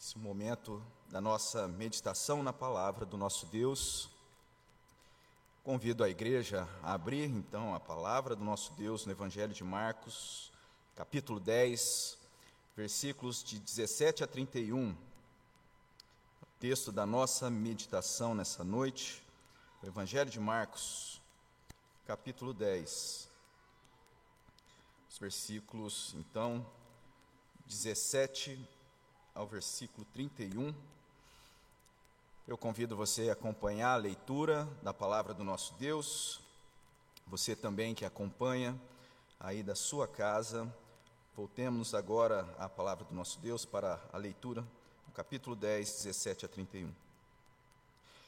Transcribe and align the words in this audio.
esse 0.00 0.18
momento 0.18 0.82
da 1.10 1.20
nossa 1.20 1.68
meditação 1.68 2.42
na 2.42 2.54
palavra 2.54 3.04
do 3.04 3.18
nosso 3.18 3.44
Deus. 3.44 4.08
Convido 5.62 6.02
a 6.02 6.08
igreja 6.08 6.66
a 6.82 6.94
abrir 6.94 7.28
então 7.28 7.74
a 7.74 7.78
palavra 7.78 8.34
do 8.34 8.42
nosso 8.42 8.72
Deus 8.72 9.04
no 9.04 9.12
Evangelho 9.12 9.52
de 9.52 9.62
Marcos, 9.62 10.50
capítulo 10.96 11.38
10, 11.38 12.16
versículos 12.74 13.44
de 13.44 13.58
17 13.58 14.24
a 14.24 14.26
31. 14.26 14.92
O 14.92 16.46
texto 16.58 16.90
da 16.90 17.04
nossa 17.04 17.50
meditação 17.50 18.34
nessa 18.34 18.64
noite, 18.64 19.22
o 19.82 19.86
Evangelho 19.86 20.30
de 20.30 20.40
Marcos, 20.40 21.20
capítulo 22.06 22.54
10. 22.54 23.28
Os 25.10 25.18
versículos, 25.18 26.14
então, 26.16 26.66
17 27.66 28.79
ao 29.34 29.46
versículo 29.46 30.06
31. 30.12 30.74
Eu 32.46 32.58
convido 32.58 32.96
você 32.96 33.30
a 33.30 33.32
acompanhar 33.32 33.92
a 33.92 33.96
leitura 33.96 34.68
da 34.82 34.92
palavra 34.92 35.32
do 35.32 35.44
nosso 35.44 35.74
Deus. 35.74 36.40
Você 37.26 37.54
também 37.54 37.94
que 37.94 38.04
acompanha 38.04 38.78
aí 39.38 39.62
da 39.62 39.74
sua 39.74 40.08
casa. 40.08 40.72
Voltemos 41.36 41.94
agora 41.94 42.48
à 42.58 42.68
palavra 42.68 43.04
do 43.04 43.14
nosso 43.14 43.38
Deus 43.38 43.64
para 43.64 44.00
a 44.12 44.18
leitura, 44.18 44.62
no 45.06 45.12
capítulo 45.14 45.54
10, 45.54 46.02
17 46.02 46.46
a 46.46 46.48
31. 46.48 46.92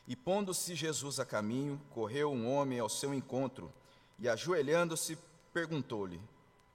E 0.07 0.17
pondo-se 0.17 0.75
Jesus 0.75 1.19
a 1.19 1.27
caminho, 1.27 1.81
correu 1.91 2.33
um 2.33 2.51
homem 2.53 2.79
ao 2.79 2.89
seu 2.89 3.12
encontro 3.12 3.73
e, 4.19 4.29
ajoelhando-se, 4.29 5.19
perguntou-lhe: 5.53 6.21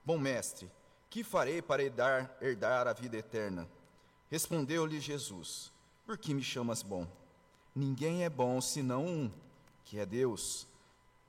Bom 0.04 0.18
mestre, 0.18 0.70
que 1.10 1.24
farei 1.24 1.60
para 1.62 1.82
herdar, 1.82 2.36
herdar 2.40 2.86
a 2.86 2.92
vida 2.92 3.16
eterna? 3.16 3.66
Respondeu-lhe 4.30 5.00
Jesus: 5.00 5.72
Por 6.04 6.18
que 6.18 6.34
me 6.34 6.42
chamas 6.42 6.82
bom? 6.82 7.06
Ninguém 7.74 8.24
é 8.24 8.28
bom 8.28 8.60
senão 8.60 9.06
um, 9.06 9.32
que 9.84 9.98
é 9.98 10.04
Deus. 10.04 10.66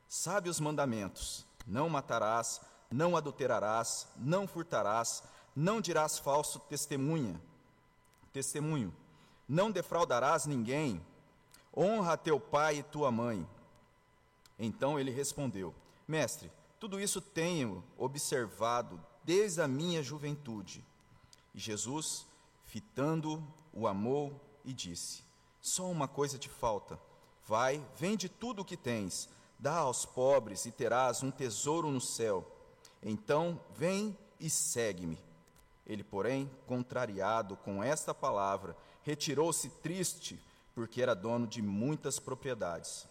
Sabe 0.07 0.49
os 0.49 0.59
mandamentos: 0.59 1.45
Não 1.65 1.89
matarás, 1.89 2.61
não 2.91 3.15
adulterarás, 3.15 4.07
não 4.17 4.47
furtarás, 4.47 5.23
não 5.55 5.79
dirás 5.79 6.17
falso 6.17 6.59
testemunha. 6.59 7.39
Testemunho. 8.33 8.93
Não 9.47 9.71
defraudarás 9.71 10.45
ninguém. 10.45 11.03
Honra 11.75 12.17
teu 12.17 12.39
pai 12.39 12.79
e 12.79 12.83
tua 12.83 13.11
mãe. 13.11 13.47
Então 14.57 14.99
ele 14.99 15.11
respondeu: 15.11 15.73
Mestre, 16.07 16.51
tudo 16.79 16.99
isso 16.99 17.21
tenho 17.21 17.83
observado 17.97 18.99
desde 19.23 19.61
a 19.61 19.67
minha 19.67 20.03
juventude. 20.03 20.83
E 21.53 21.59
Jesus 21.59 22.25
Fitando, 22.69 23.43
o 23.73 23.87
amou 23.87 24.39
e 24.63 24.71
disse: 24.71 25.23
Só 25.59 25.89
uma 25.89 26.07
coisa 26.07 26.37
te 26.37 26.47
falta. 26.47 26.99
Vai, 27.47 27.83
vende 27.97 28.29
tudo 28.29 28.61
o 28.61 28.65
que 28.65 28.77
tens, 28.77 29.27
dá 29.57 29.77
aos 29.77 30.05
pobres 30.05 30.67
e 30.67 30.71
terás 30.71 31.23
um 31.23 31.31
tesouro 31.31 31.89
no 31.89 31.99
céu. 31.99 32.45
Então, 33.01 33.59
vem 33.75 34.15
e 34.39 34.51
segue-me. 34.51 35.17
Ele, 35.83 36.03
porém, 36.03 36.47
contrariado 36.67 37.57
com 37.57 37.83
esta 37.83 38.13
palavra, 38.13 38.77
retirou-se 39.01 39.67
triste, 39.81 40.39
porque 40.75 41.01
era 41.01 41.15
dono 41.15 41.47
de 41.47 41.63
muitas 41.63 42.19
propriedades. 42.19 43.07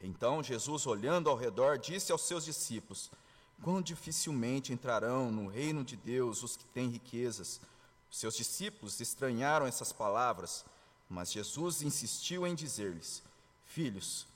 Então 0.00 0.42
Jesus, 0.42 0.86
olhando 0.86 1.28
ao 1.28 1.36
redor, 1.36 1.76
disse 1.76 2.10
aos 2.10 2.22
seus 2.22 2.42
discípulos: 2.42 3.10
Quão 3.62 3.82
dificilmente 3.82 4.72
entrarão 4.72 5.30
no 5.30 5.46
reino 5.46 5.84
de 5.84 5.94
Deus 5.94 6.42
os 6.42 6.56
que 6.56 6.64
têm 6.64 6.88
riquezas. 6.88 7.60
Seus 8.10 8.36
discípulos 8.36 9.00
estranharam 9.00 9.66
essas 9.66 9.92
palavras, 9.92 10.64
mas 11.08 11.30
Jesus 11.32 11.82
insistiu 11.82 12.46
em 12.46 12.54
dizer-lhes: 12.54 13.22
Filhos, 13.64 14.26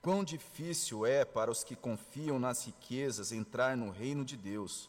quão 0.00 0.22
difícil 0.22 1.04
é 1.04 1.24
para 1.24 1.50
os 1.50 1.64
que 1.64 1.74
confiam 1.74 2.38
nas 2.38 2.64
riquezas 2.64 3.32
entrar 3.32 3.76
no 3.76 3.90
reino 3.90 4.24
de 4.24 4.36
Deus. 4.36 4.88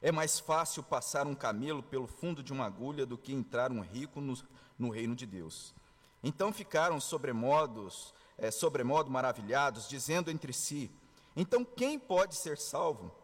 É 0.00 0.10
mais 0.10 0.38
fácil 0.40 0.82
passar 0.82 1.26
um 1.26 1.34
camelo 1.34 1.82
pelo 1.82 2.06
fundo 2.06 2.42
de 2.42 2.52
uma 2.52 2.66
agulha 2.66 3.06
do 3.06 3.18
que 3.18 3.32
entrar 3.32 3.70
um 3.70 3.80
rico 3.80 4.20
no, 4.20 4.36
no 4.78 4.90
reino 4.90 5.14
de 5.14 5.26
Deus. 5.26 5.74
Então 6.22 6.52
ficaram 6.52 6.98
sobremodos, 7.00 8.14
é, 8.38 8.50
sobremodo 8.50 9.10
maravilhados, 9.10 9.88
dizendo 9.88 10.30
entre 10.30 10.52
si: 10.52 10.90
Então 11.36 11.64
quem 11.64 11.98
pode 11.98 12.34
ser 12.34 12.56
salvo? 12.56 13.14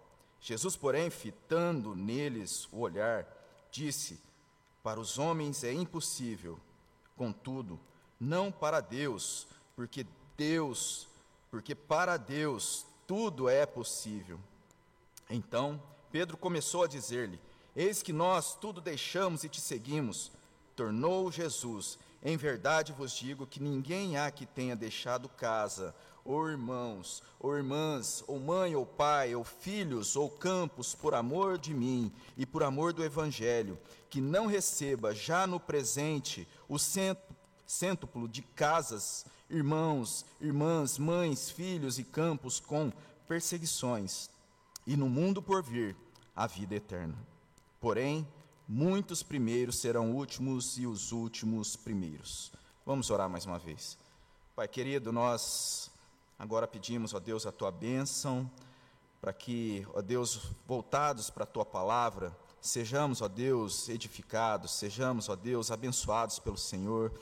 Jesus, 0.40 0.76
porém, 0.76 1.10
fitando 1.10 1.94
neles 1.94 2.66
o 2.72 2.80
olhar, 2.80 3.26
disse: 3.70 4.20
Para 4.82 5.00
os 5.00 5.18
homens 5.18 5.64
é 5.64 5.72
impossível, 5.72 6.58
contudo, 7.16 7.78
não 8.18 8.50
para 8.50 8.80
Deus, 8.80 9.46
porque 9.76 10.06
Deus, 10.36 11.08
porque 11.50 11.74
para 11.74 12.16
Deus 12.16 12.86
tudo 13.06 13.48
é 13.48 13.66
possível. 13.66 14.38
Então 15.28 15.80
Pedro 16.10 16.36
começou 16.36 16.84
a 16.84 16.88
dizer-lhe: 16.88 17.40
Eis 17.74 18.02
que 18.02 18.12
nós 18.12 18.54
tudo 18.54 18.80
deixamos 18.80 19.44
e 19.44 19.48
te 19.48 19.60
seguimos. 19.60 20.30
Tornou 20.74 21.30
Jesus: 21.30 21.98
Em 22.22 22.36
verdade 22.36 22.92
vos 22.92 23.12
digo 23.12 23.46
que 23.46 23.62
ninguém 23.62 24.16
há 24.16 24.30
que 24.30 24.46
tenha 24.46 24.74
deixado 24.74 25.28
casa, 25.28 25.94
ou 26.24 26.48
irmãos, 26.48 27.22
ou 27.38 27.56
irmãs, 27.56 28.22
ou 28.26 28.38
mãe, 28.38 28.74
ou 28.76 28.84
pai, 28.84 29.34
ou 29.34 29.44
filhos, 29.44 30.16
ou 30.16 30.30
campos, 30.30 30.94
por 30.94 31.14
amor 31.14 31.58
de 31.58 31.72
mim 31.72 32.12
e 32.36 32.44
por 32.44 32.62
amor 32.62 32.92
do 32.92 33.04
Evangelho, 33.04 33.78
que 34.08 34.20
não 34.20 34.46
receba 34.46 35.14
já 35.14 35.46
no 35.46 35.58
presente 35.58 36.46
o 36.68 36.78
cêntuplo 36.78 38.28
de 38.28 38.42
casas, 38.42 39.24
irmãos, 39.48 40.24
irmãs, 40.40 40.98
mães, 40.98 41.50
filhos 41.50 41.98
e 41.98 42.04
campos 42.04 42.60
com 42.60 42.92
perseguições, 43.26 44.28
e 44.86 44.96
no 44.96 45.08
mundo 45.08 45.40
por 45.40 45.62
vir 45.62 45.96
a 46.34 46.46
vida 46.46 46.74
eterna. 46.74 47.16
Porém, 47.80 48.26
muitos 48.68 49.22
primeiros 49.22 49.78
serão 49.78 50.12
últimos 50.12 50.78
e 50.78 50.86
os 50.86 51.12
últimos 51.12 51.76
primeiros. 51.76 52.52
Vamos 52.84 53.10
orar 53.10 53.28
mais 53.28 53.46
uma 53.46 53.58
vez. 53.58 53.96
Pai 54.54 54.68
querido, 54.68 55.12
nós 55.12 55.90
Agora 56.40 56.66
pedimos, 56.66 57.12
ó 57.12 57.20
Deus, 57.20 57.44
a 57.44 57.52
tua 57.52 57.70
bênção, 57.70 58.50
para 59.20 59.30
que, 59.30 59.86
ó 59.92 60.00
Deus, 60.00 60.40
voltados 60.66 61.28
para 61.28 61.44
a 61.44 61.46
tua 61.46 61.66
palavra, 61.66 62.34
sejamos, 62.62 63.20
ó 63.20 63.28
Deus, 63.28 63.90
edificados, 63.90 64.72
sejamos, 64.72 65.28
ó 65.28 65.36
Deus, 65.36 65.70
abençoados 65.70 66.38
pelo 66.38 66.56
Senhor, 66.56 67.12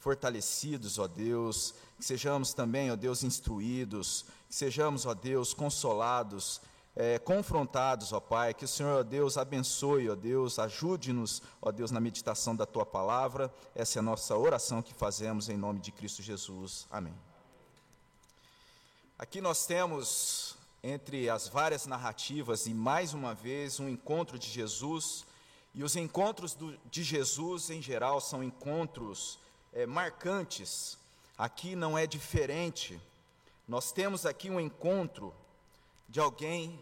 fortalecidos, 0.00 0.98
ó 0.98 1.06
Deus, 1.06 1.76
que 1.96 2.04
sejamos 2.04 2.52
também, 2.52 2.90
ó 2.90 2.96
Deus, 2.96 3.22
instruídos, 3.22 4.24
que 4.48 4.56
sejamos, 4.56 5.06
ó 5.06 5.14
Deus, 5.14 5.54
consolados, 5.54 6.60
é, 6.96 7.20
confrontados, 7.20 8.12
ó 8.12 8.18
Pai, 8.18 8.52
que 8.52 8.64
o 8.64 8.68
Senhor, 8.68 8.98
ó 8.98 9.02
Deus, 9.04 9.38
abençoe, 9.38 10.10
ó 10.10 10.16
Deus, 10.16 10.58
ajude-nos, 10.58 11.40
ó 11.62 11.70
Deus, 11.70 11.92
na 11.92 12.00
meditação 12.00 12.56
da 12.56 12.66
tua 12.66 12.84
palavra. 12.84 13.48
Essa 13.76 14.00
é 14.00 14.00
a 14.00 14.02
nossa 14.02 14.36
oração 14.36 14.82
que 14.82 14.92
fazemos 14.92 15.48
em 15.48 15.56
nome 15.56 15.78
de 15.78 15.92
Cristo 15.92 16.20
Jesus. 16.20 16.84
Amém. 16.90 17.14
Aqui 19.18 19.40
nós 19.40 19.64
temos, 19.64 20.56
entre 20.82 21.30
as 21.30 21.48
várias 21.48 21.86
narrativas, 21.86 22.66
e 22.66 22.74
mais 22.74 23.14
uma 23.14 23.32
vez, 23.32 23.80
um 23.80 23.88
encontro 23.88 24.38
de 24.38 24.46
Jesus. 24.46 25.24
E 25.74 25.82
os 25.82 25.96
encontros 25.96 26.52
do, 26.52 26.76
de 26.90 27.02
Jesus, 27.02 27.70
em 27.70 27.80
geral, 27.80 28.20
são 28.20 28.44
encontros 28.44 29.38
é, 29.72 29.86
marcantes. 29.86 30.98
Aqui 31.38 31.74
não 31.74 31.96
é 31.96 32.06
diferente. 32.06 33.00
Nós 33.66 33.90
temos 33.90 34.26
aqui 34.26 34.50
um 34.50 34.60
encontro 34.60 35.32
de 36.06 36.20
alguém 36.20 36.78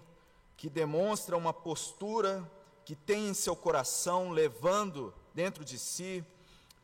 que 0.57 0.69
demonstra 0.69 1.37
uma 1.37 1.53
postura 1.53 2.45
que 2.85 2.97
tem 2.97 3.29
em 3.29 3.35
seu 3.35 3.55
coração, 3.55 4.33
levando 4.33 5.15
dentro 5.33 5.65
de 5.65 5.79
si 5.79 6.25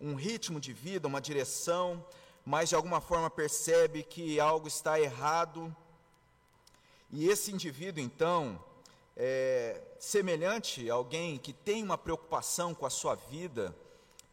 um 0.00 0.14
ritmo 0.14 0.60
de 0.60 0.72
vida, 0.72 1.08
uma 1.08 1.20
direção, 1.20 2.04
mas 2.50 2.70
de 2.70 2.74
alguma 2.74 3.00
forma 3.00 3.30
percebe 3.30 4.02
que 4.02 4.40
algo 4.40 4.66
está 4.66 4.98
errado. 4.98 5.72
E 7.08 7.28
esse 7.28 7.52
indivíduo, 7.52 8.02
então, 8.02 8.58
é 9.16 9.80
semelhante 10.00 10.90
a 10.90 10.94
alguém 10.94 11.38
que 11.38 11.52
tem 11.52 11.80
uma 11.80 11.96
preocupação 11.96 12.74
com 12.74 12.84
a 12.84 12.90
sua 12.90 13.14
vida, 13.14 13.72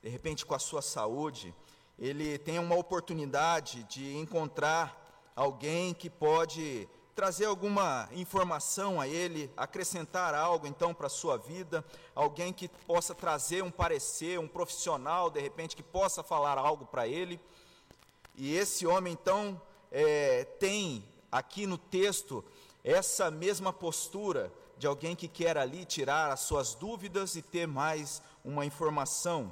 de 0.01 0.09
repente 0.09 0.47
com 0.47 0.55
a 0.55 0.59
sua 0.59 0.81
saúde, 0.81 1.53
ele 1.99 2.39
tem 2.39 2.57
uma 2.57 2.75
oportunidade 2.75 3.83
de 3.83 4.17
encontrar 4.17 5.31
alguém 5.35 5.93
que 5.93 6.09
pode 6.09 6.89
trazer 7.13 7.45
alguma 7.45 8.09
informação 8.13 8.99
a 8.99 9.07
ele, 9.07 9.51
acrescentar 9.55 10.33
algo 10.33 10.65
então 10.65 10.91
para 10.91 11.05
a 11.05 11.11
sua 11.11 11.37
vida, 11.37 11.85
alguém 12.15 12.51
que 12.51 12.67
possa 12.67 13.13
trazer 13.13 13.63
um 13.63 13.69
parecer, 13.69 14.39
um 14.39 14.47
profissional 14.47 15.29
de 15.29 15.39
repente 15.39 15.75
que 15.75 15.83
possa 15.83 16.23
falar 16.23 16.57
algo 16.57 16.83
para 16.83 17.07
ele. 17.07 17.39
E 18.37 18.55
esse 18.55 18.85
homem, 18.85 19.13
então, 19.13 19.59
é, 19.91 20.43
tem 20.43 21.03
aqui 21.31 21.65
no 21.65 21.75
texto 21.75 22.45
essa 22.83 23.31
mesma 23.31 23.73
postura 23.73 24.53
de 24.77 24.85
alguém 24.85 25.15
que 25.15 25.27
quer 25.27 25.57
ali 25.57 25.83
tirar 25.85 26.31
as 26.31 26.41
suas 26.41 26.75
dúvidas 26.75 27.35
e 27.35 27.41
ter 27.41 27.67
mais 27.67 28.21
uma 28.45 28.63
informação. 28.63 29.51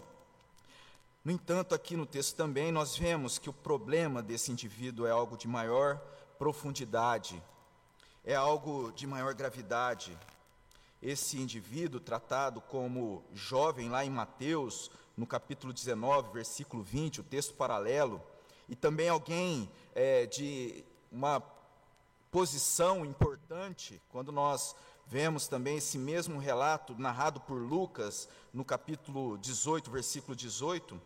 No 1.24 1.32
entanto, 1.32 1.74
aqui 1.74 1.98
no 1.98 2.06
texto 2.06 2.36
também 2.36 2.72
nós 2.72 2.96
vemos 2.96 3.40
que 3.40 3.50
o 3.50 3.54
problema 3.54 4.22
desse 4.22 4.52
indivíduo 4.52 5.08
é 5.08 5.12
algo 5.12 5.36
de 5.36 5.48
maior 5.48 5.98
profundidade, 6.38 7.42
é 8.24 8.36
algo 8.36 8.92
de 8.92 9.08
maior 9.08 9.34
gravidade. 9.34 10.16
Esse 11.02 11.40
indivíduo, 11.40 12.00
tratado 12.00 12.62
como 12.62 13.24
jovem 13.34 13.90
lá 13.90 14.06
em 14.06 14.12
Mateus, 14.12 14.92
no 15.18 15.26
capítulo 15.26 15.74
19, 15.74 16.32
versículo 16.32 16.84
20, 16.84 17.22
o 17.22 17.24
texto 17.24 17.56
paralelo, 17.56 18.22
e 18.68 18.76
também 18.76 19.10
alguém 19.10 19.70
é, 19.94 20.26
de 20.26 20.84
uma 21.12 21.42
posição 22.32 23.06
importante, 23.06 24.02
quando 24.10 24.32
nós 24.32 24.76
vemos 25.08 25.48
também 25.48 25.78
esse 25.78 25.98
mesmo 25.98 26.40
relato 26.40 26.96
narrado 26.98 27.40
por 27.42 27.62
Lucas, 27.62 28.28
no 28.54 28.66
capítulo 28.66 29.38
18, 29.38 29.90
versículo 29.92 30.36
18 30.36 31.00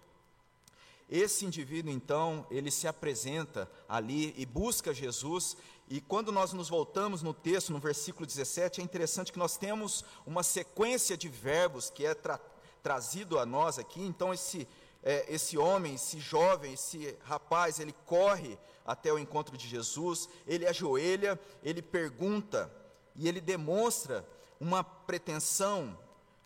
esse 1.10 1.44
indivíduo, 1.44 1.92
então, 1.92 2.46
ele 2.52 2.70
se 2.70 2.88
apresenta 2.88 3.70
ali 3.88 4.34
e 4.38 4.46
busca 4.46 4.94
Jesus, 4.94 5.58
e 5.90 6.00
quando 6.00 6.32
nós 6.32 6.54
nos 6.54 6.70
voltamos 6.70 7.24
no 7.24 7.34
texto, 7.34 7.74
no 7.74 7.80
versículo 7.80 8.28
17, 8.28 8.80
é 8.80 8.84
interessante 8.84 9.32
que 9.32 9.40
nós 9.40 9.58
temos 9.58 10.06
uma 10.24 10.44
sequência 10.44 11.18
de 11.18 11.28
verbos 11.28 11.90
que 11.90 12.06
é 12.06 12.14
tra 12.14 12.40
trazido 12.84 13.38
a 13.38 13.46
nós 13.46 13.78
aqui. 13.78 14.02
Então, 14.02 14.34
esse, 14.34 14.66
é, 15.04 15.26
esse 15.34 15.58
homem, 15.58 15.96
esse 15.96 16.20
jovem, 16.20 16.74
esse 16.74 17.18
rapaz, 17.24 17.80
ele 17.80 17.94
corre 18.06 18.58
até 18.86 19.12
o 19.14 19.20
encontro 19.20 19.58
de 19.58 19.68
Jesus, 19.68 20.28
ele 20.46 20.68
ajoelha, 20.68 21.40
ele 21.64 21.82
pergunta, 21.82 22.72
e 23.16 23.28
ele 23.28 23.40
demonstra 23.40 24.26
uma 24.60 24.84
pretensão, 24.84 25.98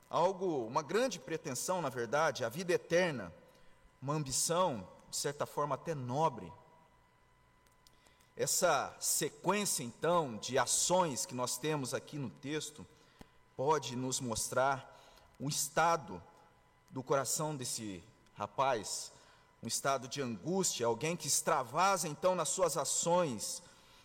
algo, 0.10 0.66
uma 0.68 0.82
grande 0.82 1.20
pretensão, 1.20 1.82
na 1.82 1.90
verdade, 1.90 2.44
a 2.44 2.50
vida 2.50 2.74
eterna 2.74 3.34
uma 4.04 4.14
ambição, 4.14 4.86
de 5.10 5.16
certa 5.16 5.46
forma 5.46 5.76
até 5.76 5.96
nobre. 5.96 6.52
Essa 8.36 8.94
sequência, 9.00 9.82
então, 9.82 10.36
de 10.36 10.58
ações 10.58 11.26
que 11.26 11.34
nós 11.34 11.58
temos 11.58 11.94
aqui 11.94 12.18
no 12.18 12.30
texto, 12.30 12.86
pode 13.56 13.96
nos 13.96 14.20
mostrar 14.20 15.02
o 15.40 15.48
estado 15.48 16.22
do 16.90 17.02
coração 17.02 17.56
desse 17.56 18.04
rapaz, 18.36 19.12
um 19.62 19.68
estado 19.68 20.08
de 20.08 20.22
angústia, 20.22 20.86
alguém 20.86 21.16
que 21.16 21.28
extravasa, 21.28 22.08
então, 22.08 22.36
nas 22.36 22.50
suas 22.50 22.78
ações, 22.78 23.62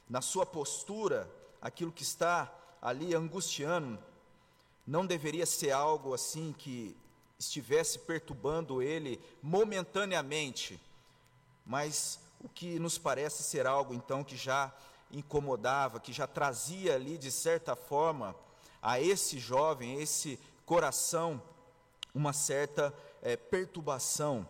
na 0.09 0.21
sua 0.21 0.47
postura, 0.47 1.31
aquilo 1.61 1.93
que 1.93 2.03
está 2.03 2.53
ali 2.81 3.15
angustiando, 3.15 3.99
não 4.87 5.05
deveria 5.05 5.45
ser 5.45 5.71
algo 5.71 6.15
assim 6.15 6.55
que 6.57 6.97
estivesse 7.39 7.99
perturbando 8.01 8.83
ele 8.83 9.21
momentaneamente, 9.43 10.81
mas 11.65 12.19
o 12.41 12.49
que 12.49 12.79
nos 12.79 12.97
parece 12.97 13.43
ser 13.43 13.67
algo 13.67 13.93
então 13.93 14.25
que 14.25 14.37
já 14.37 14.73
incomodava, 15.11 16.01
que 16.01 16.13
já 16.13 16.27
trazia 16.27 16.95
ali 16.95 17.19
de 17.19 17.31
certa 17.31 17.75
forma 17.75 18.35
a 18.81 19.01
esse 19.01 19.39
jovem, 19.39 19.97
a 19.97 20.03
esse 20.03 20.39
coração, 20.65 21.43
uma 22.15 22.33
certa 22.33 22.95
é, 23.23 23.37
perturbação. 23.37 24.47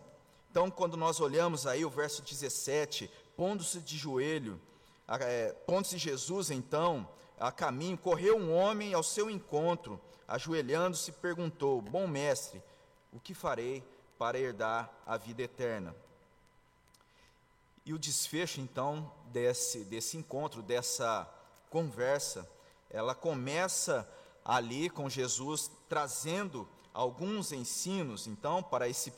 Então, 0.51 0.69
quando 0.71 0.97
nós 0.97 1.19
olhamos 1.19 1.67
aí 1.67 1.85
o 1.85 1.89
verso 1.89 2.21
17, 2.21 3.09
pondo-se 3.35 3.79
de 3.79 3.97
joelho, 3.97 4.59
é, 5.07 5.53
pondo-se 5.65 5.97
Jesus 5.97 6.51
então 6.51 7.07
a 7.39 7.51
caminho, 7.51 7.97
correu 7.97 8.37
um 8.37 8.53
homem 8.53 8.93
ao 8.93 9.01
seu 9.01 9.29
encontro, 9.29 9.99
ajoelhando-se, 10.27 11.11
perguntou: 11.13 11.81
Bom 11.81 12.05
mestre, 12.05 12.61
o 13.13 13.19
que 13.19 13.33
farei 13.33 13.83
para 14.17 14.37
herdar 14.37 14.91
a 15.05 15.15
vida 15.15 15.41
eterna? 15.41 15.95
E 17.85 17.93
o 17.93 17.97
desfecho, 17.97 18.59
então, 18.59 19.11
desse, 19.27 19.85
desse 19.85 20.17
encontro, 20.17 20.61
dessa 20.61 21.27
conversa, 21.69 22.47
ela 22.89 23.15
começa 23.15 24.07
ali 24.43 24.89
com 24.89 25.09
Jesus 25.09 25.71
trazendo 25.87 26.67
alguns 26.93 27.51
ensinos, 27.51 28.27
então, 28.27 28.61
para 28.61 28.87
esse 28.87 29.13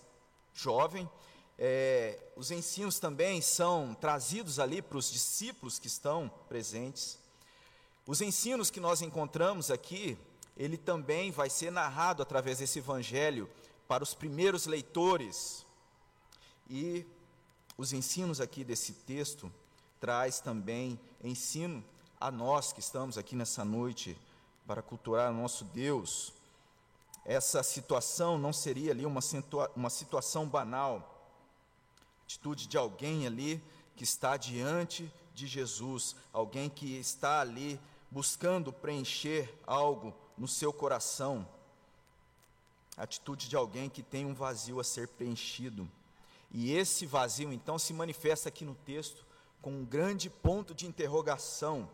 jovem. 0.53 1.09
É, 1.57 2.17
os 2.35 2.51
ensinos 2.51 2.99
também 2.99 3.41
são 3.41 3.93
trazidos 3.93 4.59
ali 4.59 4.81
para 4.81 4.97
os 4.97 5.11
discípulos 5.11 5.77
que 5.77 5.87
estão 5.87 6.31
presentes. 6.49 7.19
Os 8.05 8.21
ensinos 8.21 8.69
que 8.69 8.79
nós 8.79 9.01
encontramos 9.01 9.69
aqui, 9.69 10.17
ele 10.57 10.77
também 10.77 11.31
vai 11.31 11.49
ser 11.49 11.71
narrado 11.71 12.21
através 12.23 12.57
desse 12.57 12.79
evangelho 12.79 13.49
para 13.87 14.03
os 14.03 14.13
primeiros 14.13 14.65
leitores. 14.65 15.65
E 16.69 17.05
os 17.77 17.93
ensinos 17.93 18.41
aqui 18.41 18.63
desse 18.63 18.93
texto 18.93 19.51
traz 19.99 20.39
também 20.39 20.99
ensino 21.23 21.83
a 22.19 22.31
nós 22.31 22.73
que 22.73 22.79
estamos 22.79 23.17
aqui 23.17 23.35
nessa 23.35 23.63
noite 23.63 24.17
para 24.65 24.81
cultuar 24.81 25.31
o 25.31 25.33
nosso 25.35 25.63
Deus. 25.65 26.33
Essa 27.25 27.61
situação 27.63 28.37
não 28.37 28.51
seria 28.51 28.91
ali 28.91 29.05
uma, 29.05 29.21
situa 29.21 29.71
uma 29.75 29.89
situação 29.89 30.47
banal, 30.47 31.29
atitude 32.23 32.67
de 32.67 32.77
alguém 32.77 33.27
ali 33.27 33.63
que 33.95 34.03
está 34.03 34.37
diante 34.37 35.11
de 35.33 35.47
Jesus, 35.47 36.15
alguém 36.33 36.69
que 36.69 36.97
está 36.97 37.41
ali 37.41 37.79
buscando 38.09 38.73
preencher 38.73 39.53
algo 39.65 40.13
no 40.37 40.47
seu 40.47 40.73
coração 40.73 41.47
atitude 42.97 43.47
de 43.47 43.55
alguém 43.55 43.89
que 43.89 44.03
tem 44.03 44.25
um 44.25 44.33
vazio 44.33 44.79
a 44.79 44.83
ser 44.83 45.07
preenchido. 45.07 45.89
E 46.51 46.71
esse 46.73 47.05
vazio, 47.05 47.51
então, 47.51 47.79
se 47.79 47.93
manifesta 47.93 48.49
aqui 48.49 48.65
no 48.65 48.75
texto 48.75 49.25
com 49.61 49.71
um 49.71 49.85
grande 49.85 50.29
ponto 50.29 50.73
de 50.73 50.85
interrogação. 50.85 51.89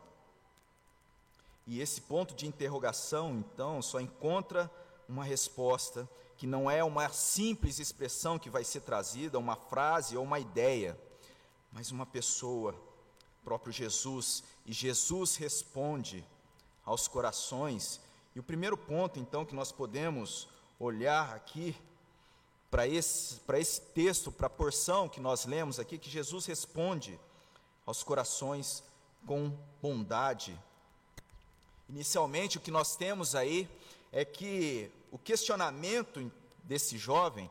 E 1.65 1.79
esse 1.79 2.01
ponto 2.01 2.33
de 2.33 2.47
interrogação, 2.47 3.37
então, 3.37 3.81
só 3.81 3.99
encontra 3.99 4.71
uma 5.07 5.23
resposta 5.23 6.09
que 6.37 6.45
não 6.45 6.69
é 6.69 6.83
uma 6.83 7.09
simples 7.09 7.79
expressão 7.79 8.37
que 8.37 8.49
vai 8.49 8.63
ser 8.63 8.81
trazida, 8.81 9.39
uma 9.39 9.55
frase 9.55 10.15
ou 10.15 10.23
uma 10.23 10.39
ideia, 10.39 10.97
mas 11.71 11.91
uma 11.91 12.05
pessoa, 12.05 12.75
próprio 13.43 13.73
Jesus, 13.73 14.43
e 14.65 14.71
Jesus 14.71 15.35
responde 15.35 16.23
aos 16.85 17.07
corações. 17.07 17.99
E 18.35 18.39
o 18.39 18.43
primeiro 18.43 18.77
ponto, 18.77 19.19
então, 19.19 19.45
que 19.45 19.55
nós 19.55 19.71
podemos 19.71 20.47
olhar 20.79 21.33
aqui 21.33 21.75
para 22.69 22.87
esse, 22.87 23.39
para 23.41 23.59
esse 23.59 23.81
texto, 23.81 24.31
para 24.31 24.47
a 24.47 24.49
porção 24.49 25.09
que 25.09 25.19
nós 25.19 25.45
lemos 25.45 25.79
aqui, 25.79 25.97
que 25.97 26.09
Jesus 26.09 26.45
responde 26.45 27.19
aos 27.85 28.03
corações 28.03 28.83
com 29.25 29.51
bondade. 29.81 30.57
Inicialmente, 31.89 32.57
o 32.57 32.61
que 32.61 32.69
nós 32.69 32.95
temos 32.95 33.33
aí 33.33 33.67
é 34.11 34.23
que 34.23 34.91
o 35.11 35.17
questionamento 35.17 36.31
desse 36.63 36.97
jovem 36.97 37.49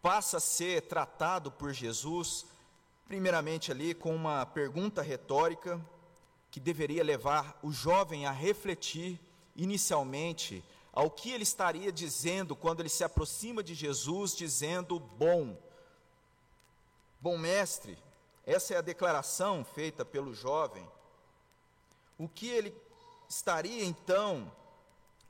passa 0.00 0.38
a 0.38 0.40
ser 0.40 0.82
tratado 0.82 1.50
por 1.50 1.72
Jesus, 1.72 2.46
primeiramente 3.06 3.70
ali 3.70 3.94
com 3.94 4.14
uma 4.14 4.44
pergunta 4.46 5.02
retórica 5.02 5.80
que 6.50 6.58
deveria 6.58 7.04
levar 7.04 7.58
o 7.62 7.72
jovem 7.72 8.26
a 8.26 8.32
refletir 8.32 9.20
inicialmente 9.54 10.64
ao 10.92 11.10
que 11.10 11.30
ele 11.30 11.42
estaria 11.42 11.90
dizendo 11.90 12.54
quando 12.54 12.80
ele 12.80 12.88
se 12.88 13.04
aproxima 13.04 13.62
de 13.62 13.74
Jesus, 13.74 14.36
dizendo: 14.36 14.98
Bom, 14.98 15.56
bom 17.20 17.38
mestre. 17.38 17.96
Essa 18.44 18.74
é 18.74 18.76
a 18.76 18.82
declaração 18.82 19.64
feita 19.64 20.04
pelo 20.04 20.34
jovem. 20.34 20.86
O 22.18 22.28
que 22.28 22.48
ele 22.48 22.74
estaria 23.28 23.84
então 23.84 24.50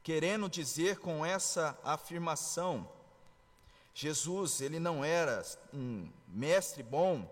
querendo 0.02 0.48
dizer 0.48 0.98
com 0.98 1.24
essa 1.24 1.78
afirmação? 1.84 2.88
Jesus, 3.94 4.60
ele 4.60 4.78
não 4.78 5.04
era 5.04 5.44
um 5.72 6.08
mestre 6.26 6.82
bom 6.82 7.28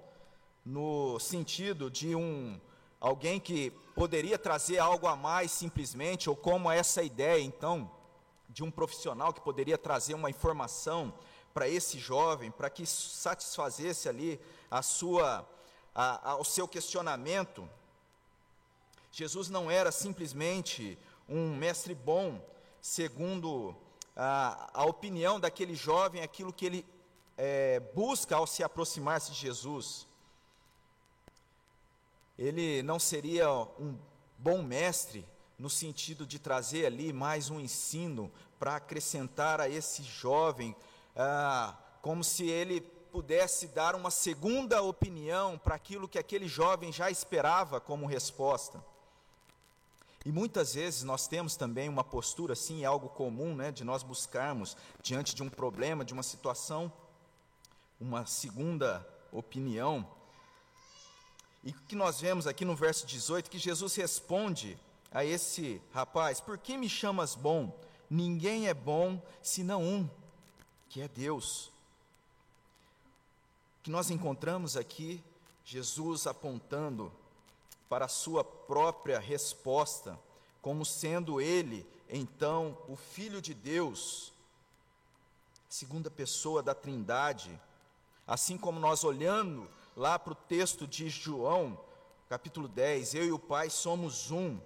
no 0.65 1.19
sentido 1.19 1.91
de 1.91 2.15
um 2.15 2.61
alguém 3.00 3.41
que 3.41 3.71
poderia 3.95 4.39
trazer 4.39 4.79
algo 4.79 5.07
a 5.07 5.17
mais 5.17 5.50
simplesmente, 5.50 6.29
ou 6.29 6.37
como 6.37 6.71
essa 6.71 7.03
ideia 7.03 7.41
então 7.41 7.91
de 8.49 8.62
um 8.62 8.71
profissional 8.71 9.33
que 9.33 9.41
poderia 9.41 9.79
trazer 9.79 10.15
uma 10.15 10.29
informação 10.29 11.15
para 11.55 11.69
esse 11.69 11.99
jovem, 11.99 12.50
para 12.50 12.69
que 12.69 12.85
satisfazesse 12.85 14.09
ali 14.09 14.41
a 14.71 14.83
sua, 14.83 15.49
a, 15.95 16.33
a, 16.33 16.37
o 16.37 16.45
seu 16.45 16.69
questionamento. 16.69 17.69
Jesus 19.11 19.49
não 19.49 19.71
era 19.71 19.91
simplesmente 19.91 20.99
um 21.29 21.55
mestre 21.57 21.95
bom, 21.95 22.41
segundo 22.81 23.75
a, 24.17 24.71
a 24.75 24.85
opinião 24.85 25.39
daquele 25.39 25.75
jovem, 25.75 26.23
aquilo 26.23 26.53
que 26.53 26.67
ele 26.67 26.87
é, 27.37 27.81
busca 27.95 28.37
ao 28.37 28.47
se 28.47 28.63
aproximar-se 28.63 29.33
de 29.33 29.39
Jesus. 29.39 30.07
Ele 32.39 32.83
não 32.83 32.99
seria 32.99 33.51
um 33.79 33.99
bom 34.39 34.63
mestre 34.63 35.27
no 35.59 35.69
sentido 35.69 36.27
de 36.27 36.39
trazer 36.39 36.87
ali 36.87 37.13
mais 37.13 37.51
um 37.51 37.61
ensino 37.61 38.33
para 38.59 38.77
acrescentar 38.77 39.61
a 39.61 39.69
esse 39.69 40.03
jovem, 40.03 40.75
ah, 41.15 41.77
como 42.01 42.25
se 42.25 42.49
ele 42.49 42.81
pudesse 42.81 43.67
dar 43.69 43.95
uma 43.95 44.11
segunda 44.11 44.81
opinião 44.83 45.59
para 45.59 45.75
aquilo 45.75 46.09
que 46.09 46.19
aquele 46.19 46.49
jovem 46.49 46.93
já 46.93 47.11
esperava 47.11 47.81
como 47.81 48.07
resposta. 48.07 48.83
E 50.25 50.31
muitas 50.31 50.75
vezes 50.75 51.03
nós 51.03 51.27
temos 51.27 51.57
também 51.57 51.89
uma 51.89 52.05
postura 52.05 52.53
assim, 52.53 52.83
é 52.83 52.87
algo 52.87 53.09
comum, 53.09 53.55
né, 53.55 53.73
de 53.73 53.85
nós 53.85 54.03
buscarmos 54.03 54.77
diante 55.03 55.35
de 55.35 55.43
um 55.43 55.49
problema, 55.49 56.05
de 56.05 56.12
uma 56.12 56.23
situação, 56.23 56.93
uma 57.99 58.27
segunda 58.27 59.07
opinião. 59.33 60.07
E 61.65 61.71
o 61.71 61.75
que 61.89 61.97
nós 61.97 62.21
vemos 62.21 62.47
aqui 62.47 62.65
no 62.65 62.77
verso 62.77 63.07
18 63.07 63.50
que 63.50 63.59
Jesus 63.59 63.95
responde 63.97 64.79
a 65.11 65.25
esse 65.25 65.81
rapaz: 65.93 66.41
Por 66.41 66.59
que 66.59 66.77
me 66.77 66.89
chamas 66.89 67.35
bom? 67.35 67.79
Ninguém 68.09 68.69
é 68.69 68.75
bom 68.75 69.23
senão 69.43 69.83
um, 69.83 70.09
que 70.89 71.00
é 71.00 71.09
Deus. 71.09 71.71
Que 73.83 73.91
nós 73.91 74.11
encontramos 74.11 74.77
aqui 74.77 75.23
Jesus 75.65 76.27
apontando 76.27 77.12
para 77.90 78.04
a 78.04 78.09
sua 78.09 78.44
própria 78.44 79.18
resposta, 79.18 80.16
como 80.62 80.85
sendo 80.87 81.40
ele, 81.40 81.85
então, 82.09 82.78
o 82.88 82.94
Filho 82.94 83.42
de 83.42 83.52
Deus, 83.52 84.32
segunda 85.68 86.09
pessoa 86.09 86.62
da 86.62 86.73
Trindade, 86.73 87.61
assim 88.25 88.56
como 88.56 88.78
nós 88.78 89.02
olhando 89.02 89.68
lá 89.97 90.20
para 90.20 90.32
o 90.32 90.37
texto 90.37 90.87
de 90.87 91.11
João, 91.11 91.78
capítulo 92.28 92.68
10, 92.68 93.14
eu 93.14 93.25
e 93.25 93.32
o 93.32 93.38
Pai 93.40 93.68
somos 93.68 94.30
um. 94.30 94.61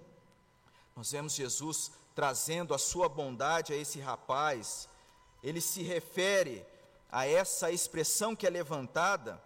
Nós 0.95 1.11
vemos 1.11 1.33
Jesus 1.33 1.91
trazendo 2.13 2.75
a 2.75 2.77
sua 2.77 3.09
bondade 3.09 3.73
a 3.73 3.75
esse 3.75 3.99
rapaz. 3.99 4.87
Ele 5.41 5.59
se 5.59 5.81
refere 5.81 6.63
a 7.11 7.25
essa 7.25 7.71
expressão 7.71 8.35
que 8.35 8.45
é 8.45 8.51
levantada, 8.51 9.41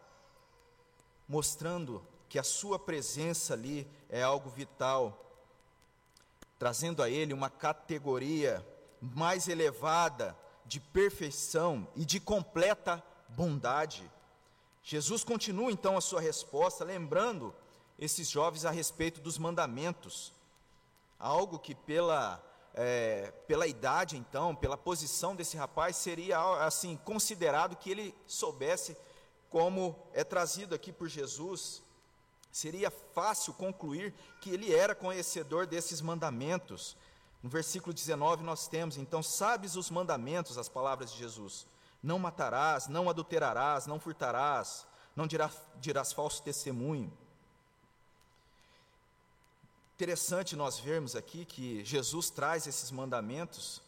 mostrando 1.30 2.06
que 2.30 2.38
a 2.38 2.44
sua 2.44 2.78
presença 2.78 3.56
ali 3.56 3.90
é 4.08 4.22
algo 4.22 4.50
vital, 4.52 5.26
trazendo 6.60 7.02
a 7.02 7.10
ele 7.10 7.34
uma 7.34 7.50
categoria 7.50 8.66
mais 9.02 9.48
elevada 9.48 10.38
de 10.64 10.80
perfeição 10.80 11.88
e 11.96 12.06
de 12.06 12.20
completa 12.20 13.04
bondade. 13.30 14.10
Jesus 14.84 15.24
continua 15.24 15.72
então 15.72 15.98
a 15.98 16.02
sua 16.02 16.22
resposta, 16.22 16.86
lembrando 16.86 17.54
esses 17.98 18.30
jovens 18.30 18.64
a 18.64 18.70
respeito 18.72 19.20
dos 19.20 19.40
mandamentos, 19.40 20.32
algo 21.18 21.58
que 21.58 21.74
pela 21.74 22.46
é, 22.76 23.34
pela 23.48 23.68
idade 23.68 24.16
então, 24.16 24.56
pela 24.56 24.78
posição 24.78 25.36
desse 25.36 25.58
rapaz, 25.58 25.96
seria 25.96 26.40
assim 26.64 26.96
considerado 26.98 27.76
que 27.76 27.90
ele 27.90 28.16
soubesse 28.28 28.96
como 29.50 29.96
é 30.14 30.24
trazido 30.24 30.76
aqui 30.76 30.94
por 30.94 31.10
Jesus, 31.10 31.82
seria 32.52 32.90
fácil 32.90 33.54
concluir 33.54 34.14
que 34.42 34.50
ele 34.50 34.74
era 34.74 34.96
conhecedor 34.96 35.66
desses 35.66 36.02
mandamentos. 36.02 36.96
No 37.42 37.50
versículo 37.50 37.94
19 37.94 38.44
nós 38.44 38.68
temos, 38.68 38.98
então, 38.98 39.24
sabes 39.24 39.76
os 39.76 39.90
mandamentos, 39.90 40.58
as 40.58 40.70
palavras 40.70 41.12
de 41.12 41.18
Jesus: 41.18 41.66
não 42.02 42.20
matarás, 42.20 42.88
não 42.88 43.10
adulterarás, 43.10 43.88
não 43.88 44.00
furtarás, 44.00 44.86
não 45.16 45.28
dirás, 45.28 45.54
dirás 45.80 46.12
falso 46.12 46.42
testemunho. 46.42 47.12
Interessante 49.96 50.56
nós 50.56 50.80
vermos 50.80 51.16
aqui 51.16 51.44
que 51.44 51.84
Jesus 51.84 52.30
traz 52.30 52.66
esses 52.66 52.90
mandamentos 52.90 53.82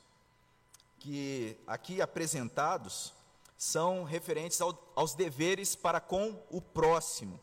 que 0.99 1.57
aqui 1.65 2.01
apresentados 2.01 3.13
são 3.57 4.03
referentes 4.03 4.59
ao, 4.59 4.77
aos 4.95 5.13
deveres 5.13 5.73
para 5.73 6.01
com 6.01 6.37
o 6.49 6.61
próximo. 6.61 7.39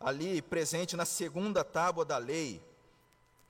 Ali 0.00 0.40
presente 0.40 0.96
na 0.96 1.04
segunda 1.04 1.62
tábua 1.62 2.06
da 2.06 2.16
lei, 2.16 2.58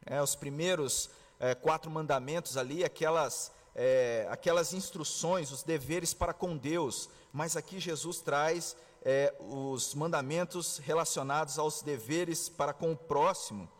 é, 0.04 0.20
os 0.20 0.34
primeiros 0.34 1.08
é, 1.38 1.54
quatro 1.54 1.88
mandamentos 1.88 2.56
ali, 2.56 2.82
aquelas, 2.82 3.52
é, 3.72 4.26
aquelas 4.28 4.72
instruções, 4.72 5.52
os 5.52 5.62
deveres 5.62 6.12
para 6.12 6.34
com 6.34 6.56
Deus, 6.56 7.08
mas 7.32 7.56
aqui 7.56 7.78
Jesus 7.78 8.20
traz 8.20 8.76
é, 9.04 9.32
os 9.38 9.94
mandamentos 9.94 10.78
relacionados 10.78 11.56
aos 11.56 11.82
deveres 11.82 12.48
para 12.48 12.72
com 12.72 12.90
o 12.90 12.96
próximo. 12.96 13.70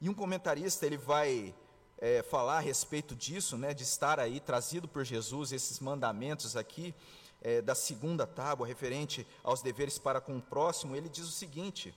E 0.00 0.08
um 0.08 0.14
comentarista 0.14 0.84
ele 0.84 0.96
vai 0.96 1.54
é, 1.96 2.24
falar 2.24 2.56
a 2.56 2.60
respeito 2.60 3.14
disso, 3.14 3.56
né, 3.56 3.72
de 3.72 3.84
estar 3.84 4.18
aí 4.18 4.40
trazido 4.40 4.88
por 4.88 5.04
Jesus 5.04 5.52
esses 5.52 5.78
mandamentos 5.78 6.56
aqui 6.56 6.92
é, 7.42 7.62
da 7.62 7.74
segunda 7.74 8.26
tábua 8.26 8.66
referente 8.66 9.26
aos 9.42 9.62
deveres 9.62 9.98
para 9.98 10.20
com 10.20 10.36
o 10.36 10.42
próximo. 10.42 10.94
Ele 10.94 11.08
diz 11.08 11.24
o 11.24 11.32
seguinte: 11.32 11.94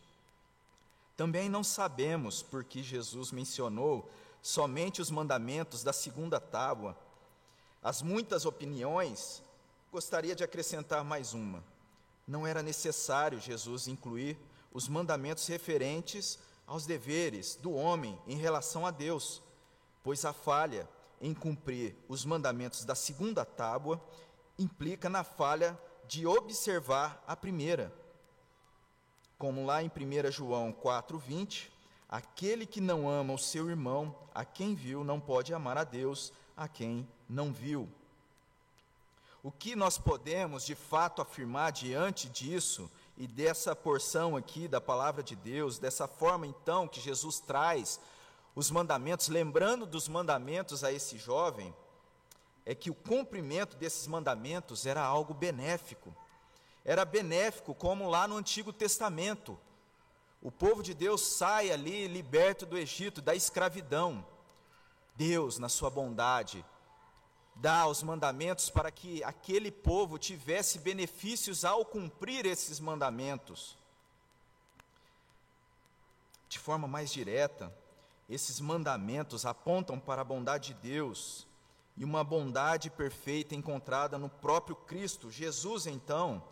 também 1.15 1.49
não 1.49 1.63
sabemos 1.63 2.41
porque 2.41 2.81
Jesus 2.81 3.31
mencionou 3.31 4.09
somente 4.41 5.01
os 5.01 5.11
mandamentos 5.11 5.83
da 5.83 5.93
segunda 5.93 6.39
tábua. 6.39 6.97
As 7.81 8.01
muitas 8.01 8.45
opiniões, 8.45 9.43
gostaria 9.91 10.35
de 10.35 10.43
acrescentar 10.43 11.03
mais 11.03 11.33
uma. 11.33 11.63
Não 12.27 12.47
era 12.47 12.63
necessário 12.63 13.39
Jesus 13.39 13.87
incluir 13.87 14.37
os 14.73 14.87
mandamentos 14.87 15.45
referentes 15.47 16.39
aos 16.65 16.85
deveres 16.85 17.55
do 17.55 17.73
homem 17.73 18.17
em 18.25 18.37
relação 18.37 18.85
a 18.85 18.91
Deus, 18.91 19.41
pois 20.03 20.25
a 20.25 20.33
falha 20.33 20.89
em 21.21 21.33
cumprir 21.33 21.95
os 22.07 22.25
mandamentos 22.25 22.83
da 22.83 22.95
segunda 22.95 23.45
tábua 23.45 24.01
implica 24.57 25.09
na 25.09 25.23
falha 25.23 25.77
de 26.07 26.25
observar 26.27 27.23
a 27.27 27.35
primeira. 27.35 27.93
Como 29.37 29.65
lá 29.65 29.83
em 29.83 29.89
1 29.89 30.31
João 30.31 30.71
4:20, 30.71 31.71
aquele 32.07 32.65
que 32.65 32.79
não 32.79 33.09
ama 33.09 33.33
o 33.33 33.39
seu 33.39 33.69
irmão, 33.69 34.15
a 34.33 34.45
quem 34.45 34.75
viu, 34.75 35.03
não 35.03 35.19
pode 35.19 35.53
amar 35.53 35.77
a 35.77 35.83
Deus, 35.83 36.31
a 36.55 36.67
quem 36.67 37.07
não 37.27 37.51
viu. 37.51 37.89
O 39.41 39.51
que 39.51 39.75
nós 39.75 39.97
podemos 39.97 40.65
de 40.65 40.75
fato 40.75 41.21
afirmar 41.21 41.71
diante 41.71 42.29
disso 42.29 42.89
e 43.17 43.27
dessa 43.27 43.75
porção 43.75 44.37
aqui 44.37 44.67
da 44.67 44.79
palavra 44.79 45.21
de 45.21 45.35
Deus, 45.35 45.77
dessa 45.77 46.07
forma 46.07 46.47
então 46.47 46.87
que 46.87 47.01
Jesus 47.01 47.39
traz 47.39 47.99
os 48.55 48.71
mandamentos, 48.71 49.27
lembrando 49.27 49.85
dos 49.85 50.07
mandamentos 50.07 50.83
a 50.83 50.91
esse 50.91 51.17
jovem, 51.17 51.75
é 52.65 52.73
que 52.73 52.89
o 52.89 52.95
cumprimento 52.95 53.75
desses 53.75 54.07
mandamentos 54.07 54.85
era 54.85 55.01
algo 55.01 55.33
benéfico. 55.33 56.15
Era 56.85 57.05
benéfico, 57.05 57.73
como 57.73 58.09
lá 58.09 58.27
no 58.27 58.37
Antigo 58.37 58.71
Testamento. 58.71 59.59
O 60.41 60.51
povo 60.51 60.81
de 60.81 60.93
Deus 60.93 61.21
sai 61.21 61.71
ali 61.71 62.07
liberto 62.07 62.65
do 62.65 62.77
Egito, 62.77 63.21
da 63.21 63.35
escravidão. 63.35 64.25
Deus, 65.15 65.59
na 65.59 65.69
sua 65.69 65.89
bondade, 65.89 66.65
dá 67.55 67.85
os 67.87 68.01
mandamentos 68.01 68.69
para 68.69 68.91
que 68.91 69.23
aquele 69.23 69.71
povo 69.71 70.17
tivesse 70.17 70.79
benefícios 70.79 71.63
ao 71.63 71.85
cumprir 71.85 72.45
esses 72.45 72.79
mandamentos. 72.79 73.77
De 76.49 76.59
forma 76.59 76.87
mais 76.87 77.11
direta, 77.11 77.75
esses 78.29 78.59
mandamentos 78.59 79.45
apontam 79.45 79.99
para 79.99 80.21
a 80.21 80.25
bondade 80.25 80.73
de 80.73 80.89
Deus 80.89 81.47
e 81.95 82.03
uma 82.03 82.23
bondade 82.23 82.89
perfeita 82.89 83.55
encontrada 83.55 84.17
no 84.17 84.29
próprio 84.29 84.75
Cristo. 84.75 85.29
Jesus, 85.29 85.85
então, 85.85 86.43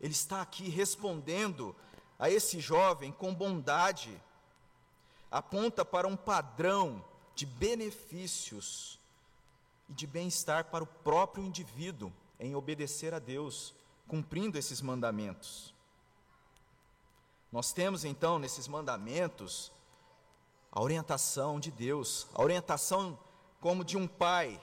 ele 0.00 0.12
está 0.12 0.42
aqui 0.42 0.68
respondendo 0.68 1.74
a 2.18 2.28
esse 2.28 2.60
jovem 2.60 3.12
com 3.12 3.34
bondade, 3.34 4.20
aponta 5.30 5.84
para 5.84 6.08
um 6.08 6.16
padrão 6.16 7.04
de 7.34 7.46
benefícios 7.46 8.98
e 9.88 9.92
de 9.92 10.06
bem-estar 10.06 10.64
para 10.64 10.82
o 10.82 10.86
próprio 10.86 11.44
indivíduo 11.44 12.12
em 12.40 12.54
obedecer 12.54 13.14
a 13.14 13.18
Deus, 13.18 13.74
cumprindo 14.06 14.58
esses 14.58 14.80
mandamentos. 14.80 15.72
Nós 17.50 17.72
temos 17.72 18.04
então 18.04 18.38
nesses 18.38 18.68
mandamentos 18.68 19.72
a 20.70 20.82
orientação 20.82 21.58
de 21.58 21.70
Deus, 21.70 22.26
a 22.34 22.42
orientação 22.42 23.18
como 23.60 23.84
de 23.84 23.96
um 23.96 24.06
pai, 24.06 24.60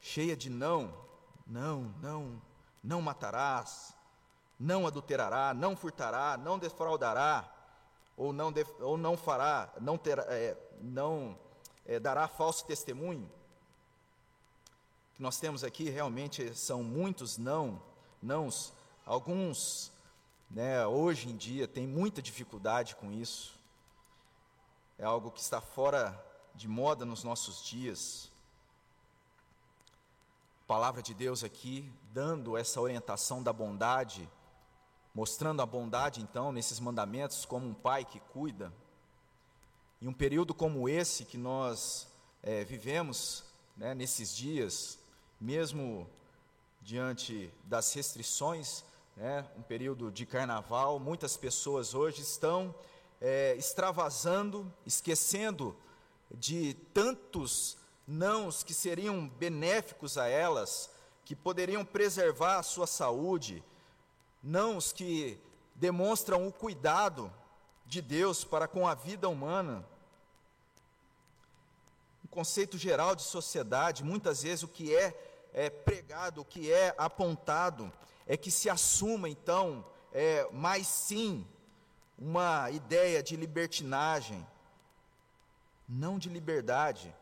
cheia 0.00 0.36
de 0.36 0.48
não, 0.48 0.94
não, 1.46 1.94
não, 2.00 2.42
não 2.82 3.02
matarás, 3.02 3.94
não 4.58 4.86
adulterará, 4.86 5.54
não 5.54 5.76
furtará, 5.76 6.36
não 6.36 6.58
defraudará, 6.58 7.48
ou 8.16 8.32
não, 8.32 8.52
def, 8.52 8.68
ou 8.80 8.98
não 8.98 9.16
fará, 9.16 9.72
não, 9.80 9.98
é, 10.28 10.56
não 10.80 11.38
é, 11.86 11.98
dará 11.98 12.28
falso 12.28 12.66
testemunho 12.66 13.30
que 15.20 15.22
nós 15.22 15.38
temos 15.38 15.62
aqui 15.62 15.90
realmente 15.90 16.54
são 16.54 16.82
muitos 16.82 17.36
não, 17.36 17.82
nãos, 18.22 18.72
alguns, 19.04 19.92
né, 20.50 20.86
hoje 20.86 21.28
em 21.28 21.36
dia, 21.36 21.68
têm 21.68 21.86
muita 21.86 22.22
dificuldade 22.22 22.96
com 22.96 23.12
isso. 23.12 23.54
É 24.98 25.04
algo 25.04 25.30
que 25.30 25.38
está 25.38 25.60
fora 25.60 26.18
de 26.54 26.66
moda 26.66 27.04
nos 27.04 27.22
nossos 27.22 27.62
dias. 27.62 28.29
Palavra 30.70 31.02
de 31.02 31.12
Deus 31.12 31.42
aqui, 31.42 31.92
dando 32.12 32.56
essa 32.56 32.80
orientação 32.80 33.42
da 33.42 33.52
bondade, 33.52 34.30
mostrando 35.12 35.60
a 35.60 35.66
bondade, 35.66 36.22
então, 36.22 36.52
nesses 36.52 36.78
mandamentos, 36.78 37.44
como 37.44 37.66
um 37.66 37.74
pai 37.74 38.04
que 38.04 38.20
cuida. 38.20 38.72
Em 40.00 40.06
um 40.06 40.12
período 40.12 40.54
como 40.54 40.88
esse 40.88 41.24
que 41.24 41.36
nós 41.36 42.06
é, 42.40 42.62
vivemos, 42.62 43.42
né, 43.76 43.96
nesses 43.96 44.32
dias, 44.32 44.96
mesmo 45.40 46.08
diante 46.80 47.52
das 47.64 47.92
restrições, 47.92 48.84
né, 49.16 49.44
um 49.58 49.62
período 49.62 50.12
de 50.12 50.24
carnaval, 50.24 51.00
muitas 51.00 51.36
pessoas 51.36 51.94
hoje 51.94 52.22
estão 52.22 52.72
é, 53.20 53.56
extravasando, 53.56 54.72
esquecendo 54.86 55.76
de 56.32 56.74
tantos 56.94 57.79
nãos 58.10 58.64
que 58.64 58.74
seriam 58.74 59.28
benéficos 59.28 60.18
a 60.18 60.26
elas, 60.26 60.90
que 61.24 61.36
poderiam 61.36 61.84
preservar 61.84 62.58
a 62.58 62.62
sua 62.62 62.86
saúde, 62.86 63.62
nãos 64.42 64.92
que 64.92 65.38
demonstram 65.76 66.46
o 66.46 66.52
cuidado 66.52 67.32
de 67.86 68.02
Deus 68.02 68.42
para 68.42 68.66
com 68.66 68.86
a 68.86 68.94
vida 68.94 69.28
humana. 69.28 69.86
Um 72.24 72.28
conceito 72.28 72.76
geral 72.76 73.14
de 73.14 73.22
sociedade, 73.22 74.02
muitas 74.02 74.42
vezes 74.42 74.64
o 74.64 74.68
que 74.68 74.92
é, 74.92 75.48
é 75.52 75.70
pregado, 75.70 76.40
o 76.40 76.44
que 76.44 76.72
é 76.72 76.92
apontado, 76.98 77.92
é 78.26 78.36
que 78.36 78.50
se 78.50 78.68
assuma 78.68 79.28
então, 79.28 79.86
é, 80.12 80.48
mais 80.50 80.88
sim, 80.88 81.46
uma 82.18 82.72
ideia 82.72 83.22
de 83.22 83.36
libertinagem, 83.36 84.44
não 85.88 86.18
de 86.18 86.28
liberdade. 86.28 87.14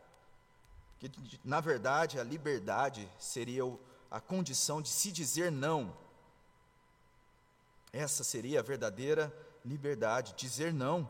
Que, 0.99 1.11
na 1.43 1.59
verdade, 1.59 2.19
a 2.19 2.23
liberdade 2.23 3.09
seria 3.17 3.63
a 4.11 4.19
condição 4.19 4.81
de 4.81 4.89
se 4.89 5.11
dizer 5.11 5.51
não. 5.51 5.95
Essa 7.91 8.23
seria 8.23 8.59
a 8.59 8.63
verdadeira 8.63 9.33
liberdade, 9.65 10.33
dizer 10.35 10.73
não. 10.73 11.09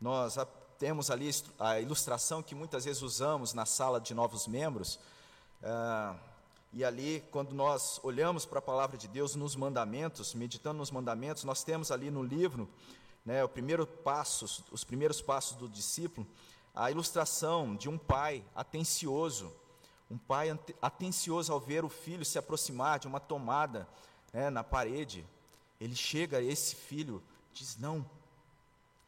Nós 0.00 0.36
temos 0.78 1.10
ali 1.10 1.30
a 1.58 1.80
ilustração 1.80 2.42
que 2.42 2.54
muitas 2.54 2.84
vezes 2.84 3.02
usamos 3.02 3.52
na 3.52 3.64
sala 3.64 4.00
de 4.00 4.14
novos 4.14 4.46
membros. 4.46 4.98
Ah, 5.62 6.16
e 6.72 6.84
ali, 6.84 7.24
quando 7.30 7.54
nós 7.54 7.98
olhamos 8.02 8.44
para 8.44 8.58
a 8.58 8.62
palavra 8.62 8.98
de 8.98 9.08
Deus 9.08 9.34
nos 9.34 9.56
mandamentos, 9.56 10.34
meditando 10.34 10.78
nos 10.78 10.90
mandamentos, 10.90 11.44
nós 11.44 11.64
temos 11.64 11.90
ali 11.90 12.10
no 12.10 12.22
livro, 12.22 12.68
né, 13.24 13.42
o 13.42 13.48
primeiro 13.48 13.86
passo, 13.86 14.62
os 14.70 14.84
primeiros 14.84 15.22
passos 15.22 15.56
do 15.56 15.68
discípulo, 15.68 16.26
a 16.76 16.90
ilustração 16.90 17.74
de 17.74 17.88
um 17.88 17.96
pai 17.96 18.44
atencioso, 18.54 19.50
um 20.10 20.18
pai 20.18 20.56
atencioso 20.82 21.50
ao 21.50 21.58
ver 21.58 21.86
o 21.86 21.88
filho 21.88 22.24
se 22.24 22.38
aproximar 22.38 22.98
de 22.98 23.06
uma 23.06 23.18
tomada 23.18 23.88
né, 24.30 24.50
na 24.50 24.62
parede. 24.62 25.26
Ele 25.80 25.96
chega 25.96 26.36
a 26.36 26.42
esse 26.42 26.76
filho, 26.76 27.22
diz: 27.52 27.78
Não, 27.78 28.04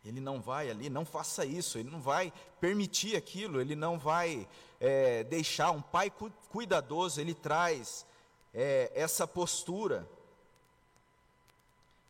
ele 0.03 0.19
não 0.19 0.41
vai 0.41 0.71
ali, 0.71 0.89
não 0.89 1.05
faça 1.05 1.45
isso, 1.45 1.77
ele 1.79 1.91
não 1.91 2.01
vai 2.01 2.33
permitir 2.59 3.17
aquilo, 3.17 3.61
ele 3.61 3.77
não 3.77 3.99
vai 3.99 4.49
é, 4.81 5.23
deixar. 5.25 5.71
Um 5.71 5.83
pai 5.83 6.11
cuidadoso, 6.49 7.21
ele 7.21 7.35
traz 7.35 8.07
é, 8.55 8.91
essa 8.95 9.27
postura. 9.27 10.09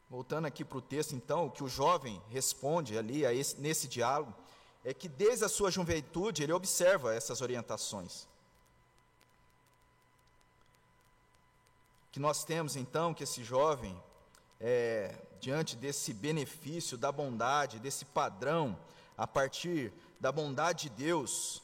Voltando 0.09 0.47
aqui 0.47 0.65
para 0.65 0.79
o 0.79 0.83
texto, 0.83 1.15
então, 1.15 1.47
o 1.47 1.51
que 1.51 1.63
o 1.63 1.69
jovem 1.69 2.23
responde 2.31 2.97
ali 2.97 3.25
esse, 3.25 3.61
nesse 3.61 3.87
diálogo 3.87 4.33
é 4.85 4.95
que 4.95 5.09
desde 5.09 5.45
a 5.45 5.49
sua 5.49 5.71
juventude 5.71 6.43
ele 6.43 6.53
observa 6.53 7.15
essas 7.15 7.41
orientações. 7.41 8.27
Que 12.11 12.21
nós 12.21 12.45
temos 12.45 12.77
então 12.77 13.13
que 13.13 13.25
esse 13.25 13.45
jovem 13.45 14.01
é, 14.61 15.15
diante 15.41 15.77
desse 15.77 16.13
benefício 16.13 16.97
da 16.97 17.13
bondade, 17.13 17.79
desse 17.79 18.05
padrão, 18.05 18.79
a 19.17 19.27
partir 19.27 19.93
da 20.19 20.33
bondade 20.33 20.89
de 20.89 20.91
Deus, 20.91 21.63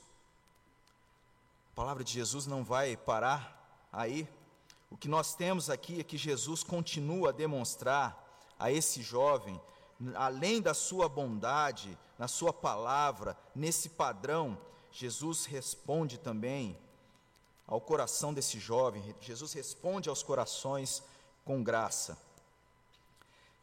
a 1.73 1.75
palavra 1.75 2.05
de 2.05 2.13
Jesus 2.13 2.47
não 2.47 2.63
vai 2.63 2.97
parar 2.97 3.87
aí. 3.93 4.29
O 4.91 4.97
que 4.97 5.09
nós 5.09 5.35
temos 5.35 5.71
aqui 5.71 5.99
é 5.99 6.05
que 6.05 6.17
Jesus 6.17 6.63
continua 6.63 7.31
a 7.31 7.33
demonstrar 7.33 8.23
a 8.59 8.71
esse 8.71 9.03
jovem, 9.03 9.61
além 10.15 10.63
da 10.63 10.73
sua 10.73 11.09
bondade, 11.09 11.99
na 12.19 12.29
sua 12.29 12.53
palavra, 12.53 13.37
nesse 13.55 13.91
padrão, 13.91 14.59
Jesus 14.91 15.45
responde 15.45 16.19
também 16.19 16.79
ao 17.67 17.81
coração 17.81 18.33
desse 18.33 18.59
jovem, 18.59 19.15
Jesus 19.21 19.53
responde 19.53 20.09
aos 20.09 20.23
corações 20.23 21.03
com 21.45 21.63
graça. 21.63 22.19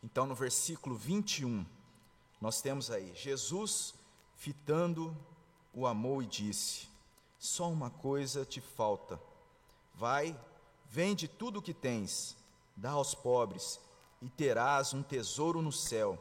Então, 0.04 0.26
no 0.26 0.34
versículo 0.34 0.96
21, 0.96 1.66
nós 2.40 2.62
temos 2.62 2.90
aí: 2.90 3.14
Jesus, 3.16 3.94
fitando, 4.36 5.16
o 5.74 5.86
amou 5.86 6.22
e 6.24 6.26
disse: 6.26 6.90
Só 7.38 7.70
uma 7.70 7.90
coisa 7.92 8.44
te 8.44 8.60
falta. 8.60 9.22
Vai, 9.94 10.38
vende 10.90 11.28
tudo 11.28 11.60
o 11.60 11.62
que 11.62 11.74
tens, 11.74 12.36
dá 12.76 12.92
aos 12.92 13.14
pobres, 13.14 13.80
e 14.22 14.30
terás 14.30 14.94
um 14.94 15.04
tesouro 15.04 15.62
no 15.62 15.72
céu. 15.72 16.20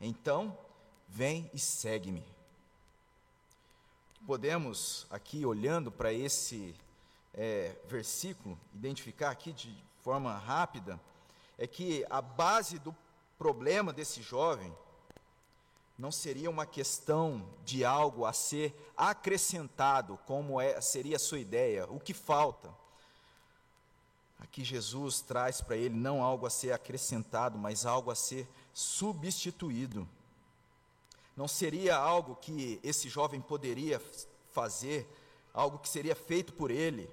Então, 0.00 0.56
vem 1.14 1.48
e 1.54 1.60
segue-me. 1.60 2.24
Podemos, 4.26 5.06
aqui, 5.08 5.46
olhando 5.46 5.92
para 5.92 6.12
esse 6.12 6.74
é, 7.32 7.76
versículo, 7.86 8.58
identificar 8.74 9.30
aqui 9.30 9.52
de 9.52 9.72
forma 10.02 10.36
rápida 10.36 11.00
é 11.56 11.68
que 11.68 12.04
a 12.10 12.20
base 12.20 12.80
do 12.80 12.92
problema 13.38 13.92
desse 13.92 14.22
jovem 14.22 14.76
não 15.96 16.10
seria 16.10 16.50
uma 16.50 16.66
questão 16.66 17.48
de 17.64 17.84
algo 17.84 18.26
a 18.26 18.32
ser 18.32 18.74
acrescentado, 18.96 20.18
como 20.26 20.60
é, 20.60 20.80
seria 20.80 21.14
a 21.14 21.20
sua 21.20 21.38
ideia, 21.38 21.86
o 21.86 22.00
que 22.00 22.12
falta. 22.12 22.74
Aqui 24.40 24.64
Jesus 24.64 25.20
traz 25.20 25.60
para 25.60 25.76
ele 25.76 25.94
não 25.94 26.24
algo 26.24 26.44
a 26.44 26.50
ser 26.50 26.72
acrescentado, 26.72 27.56
mas 27.56 27.86
algo 27.86 28.10
a 28.10 28.16
ser 28.16 28.48
substituído. 28.72 30.08
Não 31.36 31.48
seria 31.48 31.96
algo 31.96 32.36
que 32.36 32.78
esse 32.82 33.08
jovem 33.08 33.40
poderia 33.40 34.00
fazer, 34.52 35.08
algo 35.52 35.78
que 35.78 35.88
seria 35.88 36.14
feito 36.14 36.52
por 36.52 36.70
ele, 36.70 37.10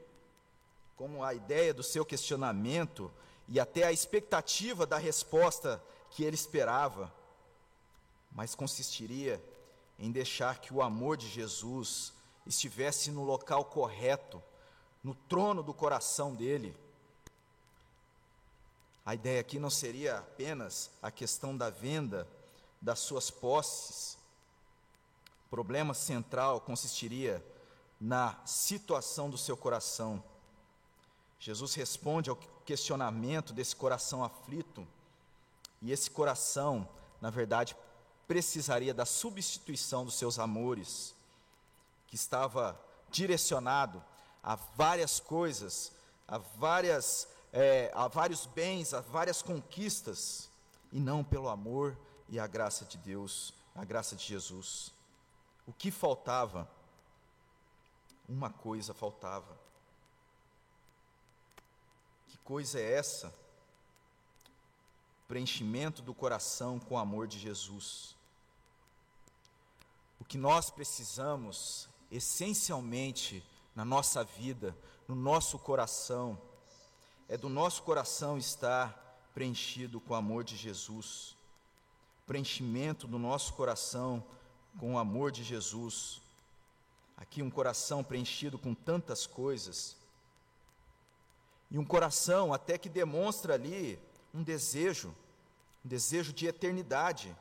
como 0.95 1.23
a 1.23 1.33
ideia 1.33 1.73
do 1.73 1.81
seu 1.81 2.05
questionamento 2.05 3.11
e 3.47 3.59
até 3.59 3.83
a 3.83 3.91
expectativa 3.91 4.85
da 4.85 4.97
resposta 4.97 5.83
que 6.11 6.23
ele 6.23 6.35
esperava, 6.35 7.11
mas 8.31 8.53
consistiria 8.53 9.43
em 9.97 10.11
deixar 10.11 10.59
que 10.59 10.73
o 10.73 10.81
amor 10.81 11.17
de 11.17 11.27
Jesus 11.27 12.13
estivesse 12.45 13.11
no 13.11 13.23
local 13.23 13.65
correto, 13.65 14.41
no 15.03 15.15
trono 15.15 15.63
do 15.63 15.73
coração 15.73 16.35
dele. 16.35 16.75
A 19.05 19.15
ideia 19.15 19.41
aqui 19.41 19.57
não 19.57 19.69
seria 19.69 20.19
apenas 20.19 20.91
a 21.01 21.09
questão 21.09 21.57
da 21.57 21.69
venda 21.69 22.27
das 22.81 22.99
suas 22.99 23.29
posses. 23.29 24.17
O 25.45 25.49
problema 25.49 25.93
central 25.93 26.59
consistiria 26.61 27.45
na 27.99 28.35
situação 28.45 29.29
do 29.29 29.37
seu 29.37 29.55
coração. 29.55 30.23
Jesus 31.39 31.75
responde 31.75 32.29
ao 32.29 32.35
questionamento 32.65 33.53
desse 33.53 33.75
coração 33.75 34.23
aflito, 34.23 34.87
e 35.81 35.91
esse 35.91 36.09
coração, 36.09 36.87
na 37.19 37.29
verdade, 37.29 37.75
precisaria 38.27 38.93
da 38.93 39.05
substituição 39.05 40.05
dos 40.05 40.15
seus 40.15 40.39
amores, 40.39 41.13
que 42.07 42.15
estava 42.15 42.79
direcionado 43.09 44.03
a 44.43 44.55
várias 44.55 45.19
coisas, 45.19 45.91
a, 46.27 46.37
várias, 46.37 47.27
é, 47.51 47.91
a 47.93 48.07
vários 48.07 48.45
bens, 48.45 48.93
a 48.93 49.01
várias 49.01 49.41
conquistas, 49.41 50.49
e 50.91 50.99
não 50.99 51.23
pelo 51.23 51.49
amor 51.49 51.97
e 52.31 52.39
a 52.39 52.47
graça 52.47 52.83
de 52.85 52.97
Deus, 52.97 53.53
a 53.75 53.85
graça 53.85 54.15
de 54.15 54.25
Jesus. 54.25 54.91
O 55.67 55.73
que 55.73 55.91
faltava? 55.91 56.67
Uma 58.27 58.49
coisa 58.49 58.91
faltava 58.91 59.61
coisa 62.51 62.81
é 62.81 62.93
essa? 62.95 63.33
Preenchimento 65.25 66.01
do 66.01 66.13
coração 66.13 66.79
com 66.79 66.95
o 66.95 66.97
amor 66.97 67.25
de 67.25 67.39
Jesus. 67.39 68.13
O 70.19 70.25
que 70.25 70.37
nós 70.37 70.69
precisamos, 70.69 71.87
essencialmente, 72.11 73.41
na 73.73 73.85
nossa 73.85 74.21
vida, 74.21 74.77
no 75.07 75.15
nosso 75.15 75.57
coração, 75.59 76.37
é 77.29 77.37
do 77.37 77.47
nosso 77.47 77.83
coração 77.83 78.37
estar 78.37 79.29
preenchido 79.33 80.01
com 80.01 80.13
o 80.13 80.17
amor 80.17 80.43
de 80.43 80.57
Jesus. 80.57 81.37
Preenchimento 82.31 83.07
do 83.07 83.19
nosso 83.19 83.51
coração 83.55 84.23
com 84.79 84.93
o 84.93 84.97
amor 84.97 85.33
de 85.33 85.43
Jesus. 85.43 86.21
Aqui 87.17 87.43
um 87.43 87.49
coração 87.49 88.05
preenchido 88.05 88.57
com 88.57 88.73
tantas 88.73 89.27
coisas. 89.27 89.97
E 91.69 91.77
um 91.77 91.83
coração 91.83 92.53
até 92.53 92.77
que 92.77 92.87
demonstra 92.87 93.55
ali 93.55 93.99
um 94.33 94.41
desejo, 94.43 95.13
um 95.83 95.89
desejo 95.89 96.31
de 96.31 96.47
eternidade. 96.47 97.35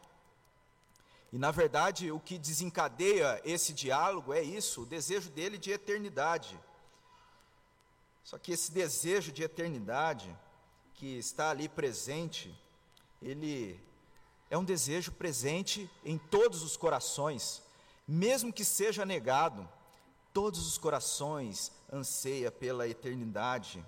E 1.33 1.39
na 1.39 1.53
verdade, 1.53 2.11
o 2.11 2.19
que 2.19 2.37
desencadeia 2.37 3.41
esse 3.45 3.73
diálogo 3.73 4.33
é 4.33 4.43
isso, 4.43 4.83
o 4.83 4.87
desejo 4.87 5.31
dele 5.31 5.57
de 5.57 5.71
eternidade. 5.71 6.59
Só 8.25 8.37
que 8.39 8.51
esse 8.51 8.73
desejo 8.73 9.31
de 9.31 9.45
eternidade 9.45 10.37
que 10.95 11.17
está 11.17 11.51
ali 11.51 11.69
presente, 11.69 12.53
ele 13.23 13.81
é 14.51 14.59
um 14.59 14.65
desejo 14.65 15.13
presente 15.13 15.89
em 16.05 16.19
todos 16.19 16.63
os 16.63 16.77
corações, 16.77 17.63
mesmo 18.07 18.53
que 18.53 18.65
seja 18.65 19.07
negado, 19.07 19.67
todos 20.35 20.67
os 20.67 20.77
corações 20.77 21.71
anseia 21.93 22.51
pela 22.51 22.89
eternidade. 22.89 23.85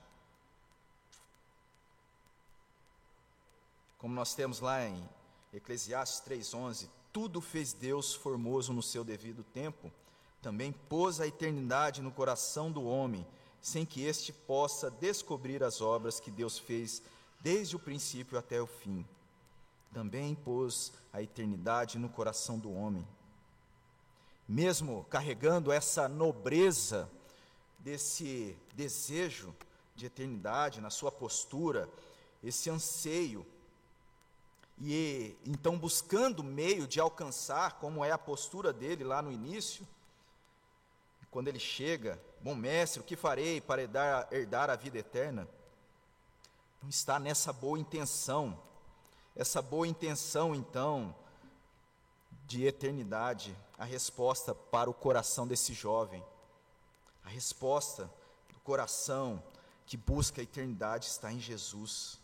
Como 3.98 4.14
nós 4.14 4.34
temos 4.34 4.60
lá 4.60 4.86
em 4.86 5.08
Eclesiastes 5.52 6.20
3:11, 6.20 6.88
tudo 7.12 7.40
fez 7.40 7.72
Deus 7.72 8.14
formoso 8.14 8.72
no 8.72 8.82
seu 8.82 9.04
devido 9.04 9.42
tempo, 9.42 9.92
também 10.40 10.72
pôs 10.72 11.20
a 11.20 11.26
eternidade 11.26 12.00
no 12.00 12.10
coração 12.10 12.70
do 12.70 12.84
homem, 12.84 13.26
sem 13.60 13.84
que 13.84 14.02
este 14.02 14.32
possa 14.32 14.90
descobrir 14.90 15.62
as 15.62 15.80
obras 15.80 16.18
que 16.18 16.30
Deus 16.30 16.58
fez 16.58 17.02
desde 17.40 17.76
o 17.76 17.80
princípio 17.80 18.38
até 18.38 18.60
o 18.60 18.66
fim. 18.66 19.06
Também 19.92 20.34
pôs 20.34 20.92
a 21.12 21.22
eternidade 21.22 21.98
no 21.98 22.08
coração 22.08 22.58
do 22.58 22.72
homem. 22.72 23.06
Mesmo 24.48 25.04
carregando 25.10 25.70
essa 25.70 26.08
nobreza 26.08 27.08
desse 27.78 28.56
desejo 28.74 29.54
de 29.94 30.06
eternidade 30.06 30.80
na 30.80 30.90
sua 30.90 31.12
postura, 31.12 31.88
esse 32.42 32.70
anseio, 32.70 33.46
e 34.80 35.36
então 35.46 35.78
buscando 35.78 36.42
meio 36.42 36.86
de 36.86 36.98
alcançar, 36.98 37.78
como 37.78 38.04
é 38.04 38.10
a 38.10 38.18
postura 38.18 38.72
dele 38.72 39.04
lá 39.04 39.20
no 39.20 39.30
início, 39.30 39.86
quando 41.30 41.48
ele 41.48 41.58
chega, 41.58 42.20
bom 42.40 42.54
mestre, 42.54 43.00
o 43.00 43.04
que 43.04 43.16
farei 43.16 43.60
para 43.60 43.82
herdar, 43.82 44.68
a 44.68 44.76
vida 44.76 44.98
eterna? 44.98 45.48
Não 46.82 46.90
está 46.90 47.18
nessa 47.18 47.52
boa 47.52 47.78
intenção, 47.78 48.58
essa 49.34 49.62
boa 49.62 49.86
intenção 49.86 50.54
então 50.54 51.14
de 52.46 52.66
eternidade, 52.66 53.56
a 53.78 53.84
resposta 53.84 54.54
para 54.54 54.90
o 54.90 54.94
coração 54.94 55.46
desse 55.46 55.72
jovem, 55.72 56.22
a 57.24 57.28
resposta 57.28 58.10
do 58.52 58.60
coração 58.60 59.42
que 59.86 59.96
busca 59.96 60.40
a 60.40 60.44
eternidade 60.44 61.06
está 61.06 61.32
em 61.32 61.40
Jesus. 61.40 62.18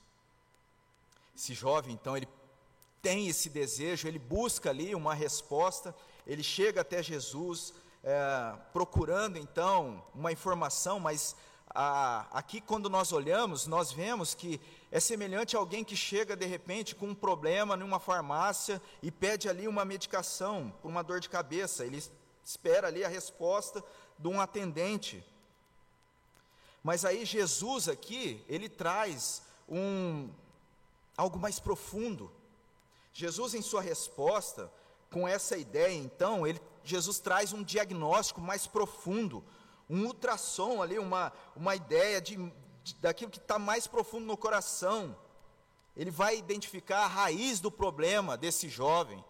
Esse 1.35 1.55
jovem, 1.55 1.95
então, 1.95 2.17
ele 2.17 2.29
tem 3.01 3.29
esse 3.29 3.49
desejo, 3.49 4.07
ele 4.07 4.19
busca 4.19 4.71
ali 4.71 4.95
uma 4.95 5.15
resposta, 5.15 5.95
ele 6.27 6.43
chega 6.43 6.83
até 6.83 7.03
Jesus, 7.03 7.73
é, 8.03 8.55
procurando 8.73 9.39
então 9.39 10.05
uma 10.15 10.33
informação, 10.33 11.01
mas 11.01 11.35
a, 11.71 12.27
aqui 12.37 12.61
quando 12.61 12.91
nós 12.91 13.13
olhamos, 13.13 13.67
nós 13.67 13.93
vemos 13.93 14.35
que 14.35 14.61
é 14.91 15.01
semelhante 15.01 15.55
a 15.55 15.59
alguém 15.59 15.85
que 15.85 15.97
chega 15.97 16.35
de 16.35 16.47
repente 16.47 16.95
com 16.95 17.09
um 17.09 17.15
problema 17.15 17.77
numa 17.77 18.01
farmácia 18.01 18.81
e 19.03 19.11
pede 19.11 19.49
ali 19.49 19.69
uma 19.69 19.85
medicação 19.85 20.73
por 20.81 20.89
uma 20.89 21.03
dor 21.03 21.21
de 21.21 21.29
cabeça. 21.29 21.85
Ele 21.85 22.03
espera 22.45 22.89
ali 22.89 23.05
a 23.05 23.09
resposta 23.09 23.85
de 24.19 24.29
um 24.29 24.41
atendente. 24.41 25.23
Mas 26.83 27.05
aí 27.05 27.25
Jesus 27.25 27.89
aqui, 27.89 28.43
ele 28.49 28.69
traz 28.69 29.43
um 29.69 30.31
algo 31.17 31.39
mais 31.39 31.59
profundo. 31.59 32.33
Jesus 33.13 33.55
em 33.55 33.61
sua 33.61 33.83
resposta 33.83 34.73
com 35.11 35.27
essa 35.27 35.57
ideia, 35.57 35.95
então, 35.95 36.47
ele 36.47 36.61
Jesus 36.89 37.19
traz 37.19 37.53
um 37.53 37.63
diagnóstico 37.63 38.41
mais 38.41 38.67
profundo, 38.67 39.45
um 39.91 40.07
ultrassom 40.07 40.83
ali, 40.83 40.99
uma, 40.99 41.33
uma 41.55 41.77
ideia 41.77 42.21
de, 42.21 42.37
de 42.37 42.53
daquilo 42.95 43.31
que 43.31 43.39
está 43.39 43.59
mais 43.59 43.87
profundo 43.87 44.27
no 44.27 44.37
coração. 44.37 45.17
Ele 45.97 46.11
vai 46.11 46.37
identificar 46.37 47.05
a 47.05 47.07
raiz 47.07 47.61
do 47.61 47.71
problema 47.71 48.37
desse 48.37 48.69
jovem. 48.69 49.25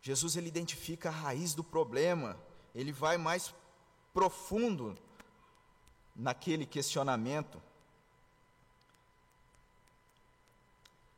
Jesus 0.00 0.36
ele 0.36 0.48
identifica 0.48 1.08
a 1.08 1.12
raiz 1.12 1.54
do 1.54 1.62
problema, 1.62 2.38
ele 2.74 2.92
vai 2.92 3.18
mais 3.18 3.52
profundo 4.14 4.96
naquele 6.14 6.64
questionamento. 6.64 7.60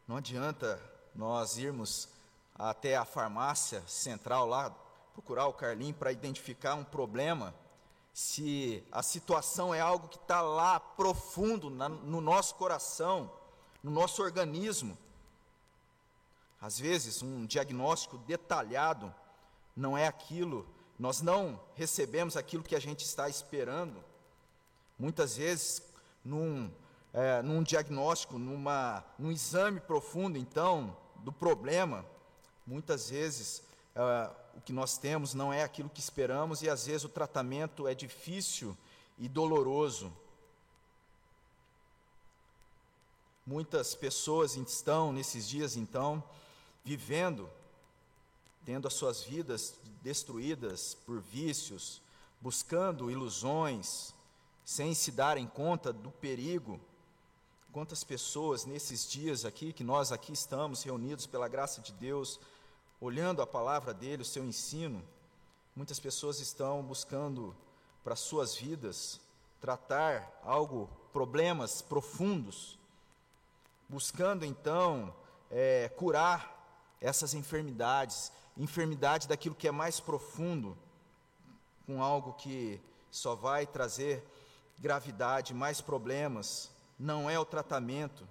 Não 0.08 0.16
adianta 0.16 0.82
nós 1.14 1.56
irmos 1.56 2.08
até 2.54 2.96
a 2.96 3.04
farmácia 3.04 3.82
central 3.86 4.46
lá, 4.46 4.70
procurar 5.14 5.46
o 5.46 5.52
Carlinho 5.52 5.94
para 5.94 6.12
identificar 6.12 6.74
um 6.74 6.84
problema, 6.84 7.54
se 8.20 8.84
a 8.92 9.02
situação 9.02 9.74
é 9.74 9.80
algo 9.80 10.06
que 10.06 10.18
está 10.18 10.42
lá 10.42 10.78
profundo 10.78 11.70
na, 11.70 11.88
no 11.88 12.20
nosso 12.20 12.54
coração, 12.56 13.32
no 13.82 13.90
nosso 13.90 14.22
organismo. 14.22 14.96
Às 16.60 16.78
vezes, 16.78 17.22
um 17.22 17.46
diagnóstico 17.46 18.18
detalhado 18.18 19.12
não 19.74 19.96
é 19.96 20.06
aquilo, 20.06 20.68
nós 20.98 21.22
não 21.22 21.58
recebemos 21.74 22.36
aquilo 22.36 22.62
que 22.62 22.76
a 22.76 22.78
gente 22.78 23.06
está 23.06 23.26
esperando. 23.26 24.04
Muitas 24.98 25.38
vezes, 25.38 25.82
num, 26.22 26.70
é, 27.14 27.40
num 27.40 27.62
diagnóstico, 27.62 28.38
numa, 28.38 29.02
num 29.18 29.32
exame 29.32 29.80
profundo, 29.80 30.36
então, 30.36 30.94
do 31.24 31.32
problema, 31.32 32.04
Muitas 32.70 33.10
vezes 33.10 33.64
uh, 33.96 34.34
o 34.56 34.60
que 34.60 34.72
nós 34.72 34.98
temos 34.98 35.34
não 35.34 35.52
é 35.52 35.62
aquilo 35.62 35.88
que 35.88 36.00
esperamos 36.00 36.62
e 36.62 36.68
às 36.68 36.86
vezes 36.86 37.04
o 37.04 37.08
tratamento 37.08 37.88
é 37.88 37.94
difícil 37.94 38.76
e 39.18 39.28
doloroso. 39.28 40.12
Muitas 43.46 43.94
pessoas 43.94 44.56
estão 44.56 45.12
nesses 45.12 45.48
dias 45.48 45.76
então 45.76 46.22
vivendo, 46.84 47.48
tendo 48.64 48.86
as 48.86 48.94
suas 48.94 49.22
vidas 49.22 49.74
destruídas 50.02 50.96
por 51.06 51.20
vícios, 51.20 52.00
buscando 52.40 53.10
ilusões, 53.10 54.14
sem 54.64 54.94
se 54.94 55.10
darem 55.10 55.46
conta 55.46 55.92
do 55.92 56.10
perigo. 56.10 56.80
Quantas 57.72 58.02
pessoas 58.02 58.64
nesses 58.64 59.08
dias 59.08 59.44
aqui, 59.44 59.72
que 59.72 59.84
nós 59.84 60.12
aqui 60.12 60.32
estamos 60.32 60.82
reunidos 60.82 61.26
pela 61.26 61.48
graça 61.48 61.80
de 61.80 61.92
Deus, 61.92 62.40
olhando 63.00 63.40
a 63.40 63.46
palavra 63.46 63.94
dele, 63.94 64.22
o 64.22 64.26
seu 64.26 64.44
ensino, 64.44 65.02
muitas 65.74 65.98
pessoas 65.98 66.38
estão 66.38 66.82
buscando 66.82 67.56
para 68.04 68.14
suas 68.14 68.54
vidas 68.54 69.20
tratar 69.60 70.30
algo, 70.42 70.88
problemas 71.12 71.80
profundos, 71.80 72.78
buscando 73.88 74.44
então 74.44 75.14
é, 75.50 75.88
curar 75.96 76.56
essas 77.00 77.34
enfermidades, 77.34 78.30
enfermidade 78.56 79.26
daquilo 79.26 79.54
que 79.54 79.68
é 79.68 79.72
mais 79.72 79.98
profundo, 79.98 80.76
com 81.86 82.02
algo 82.02 82.34
que 82.34 82.80
só 83.10 83.34
vai 83.34 83.66
trazer 83.66 84.22
gravidade, 84.78 85.52
mais 85.52 85.80
problemas, 85.80 86.70
não 86.98 87.28
é 87.28 87.38
o 87.38 87.44
tratamento, 87.44 88.26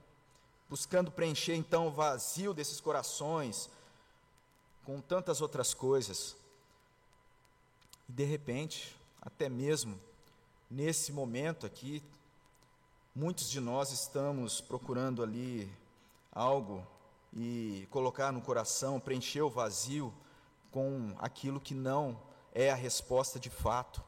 buscando 0.70 1.12
preencher 1.12 1.56
então 1.56 1.88
o 1.88 1.92
vazio 1.92 2.54
desses 2.54 2.80
corações, 2.80 3.70
com 4.90 5.00
tantas 5.00 5.40
outras 5.40 5.72
coisas. 5.72 6.36
E 8.10 8.12
de 8.12 8.24
repente, 8.24 8.98
até 9.22 9.48
mesmo 9.48 10.02
nesse 10.68 11.12
momento 11.12 11.68
aqui, 11.68 12.02
muitos 13.14 13.52
de 13.52 13.60
nós 13.60 13.92
estamos 13.92 14.60
procurando 14.60 15.22
ali 15.22 15.72
algo 16.32 16.84
e 17.32 17.88
colocar 17.92 18.32
no 18.32 18.42
coração, 18.42 19.00
preencher 19.00 19.44
o 19.44 19.50
vazio 19.52 20.12
com 20.72 21.16
aquilo 21.20 21.60
que 21.60 21.76
não 21.76 22.20
é 22.52 22.72
a 22.72 22.76
resposta 22.76 23.40
de 23.40 23.52
fato. 23.52 24.04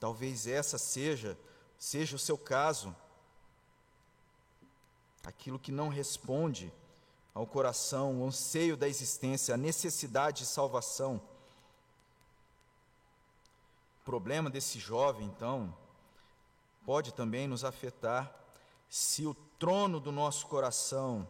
Talvez 0.00 0.46
essa 0.46 0.78
seja 0.78 1.36
seja 1.78 2.16
o 2.16 2.18
seu 2.18 2.38
caso. 2.38 2.96
Aquilo 5.26 5.58
que 5.58 5.70
não 5.70 5.90
responde 5.90 6.72
ao 7.36 7.46
coração 7.46 8.22
o 8.22 8.26
anseio 8.26 8.78
da 8.78 8.88
existência, 8.88 9.52
a 9.52 9.58
necessidade 9.58 10.38
de 10.38 10.46
salvação. 10.46 11.20
O 14.00 14.04
problema 14.06 14.48
desse 14.48 14.78
jovem, 14.78 15.26
então, 15.26 15.76
pode 16.86 17.12
também 17.12 17.46
nos 17.46 17.62
afetar 17.62 18.34
se 18.88 19.26
o 19.26 19.34
trono 19.58 20.00
do 20.00 20.10
nosso 20.10 20.46
coração, 20.46 21.28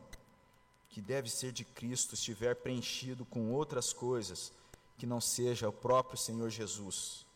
que 0.91 1.01
deve 1.01 1.29
ser 1.29 1.51
de 1.51 1.65
Cristo, 1.65 2.15
estiver 2.15 2.55
preenchido 2.55 3.25
com 3.25 3.53
outras 3.53 3.93
coisas 3.93 4.53
que 4.97 5.07
não 5.07 5.21
seja 5.21 5.69
o 5.69 5.73
próprio 5.73 6.17
Senhor 6.17 6.51
Jesus. 6.51 7.27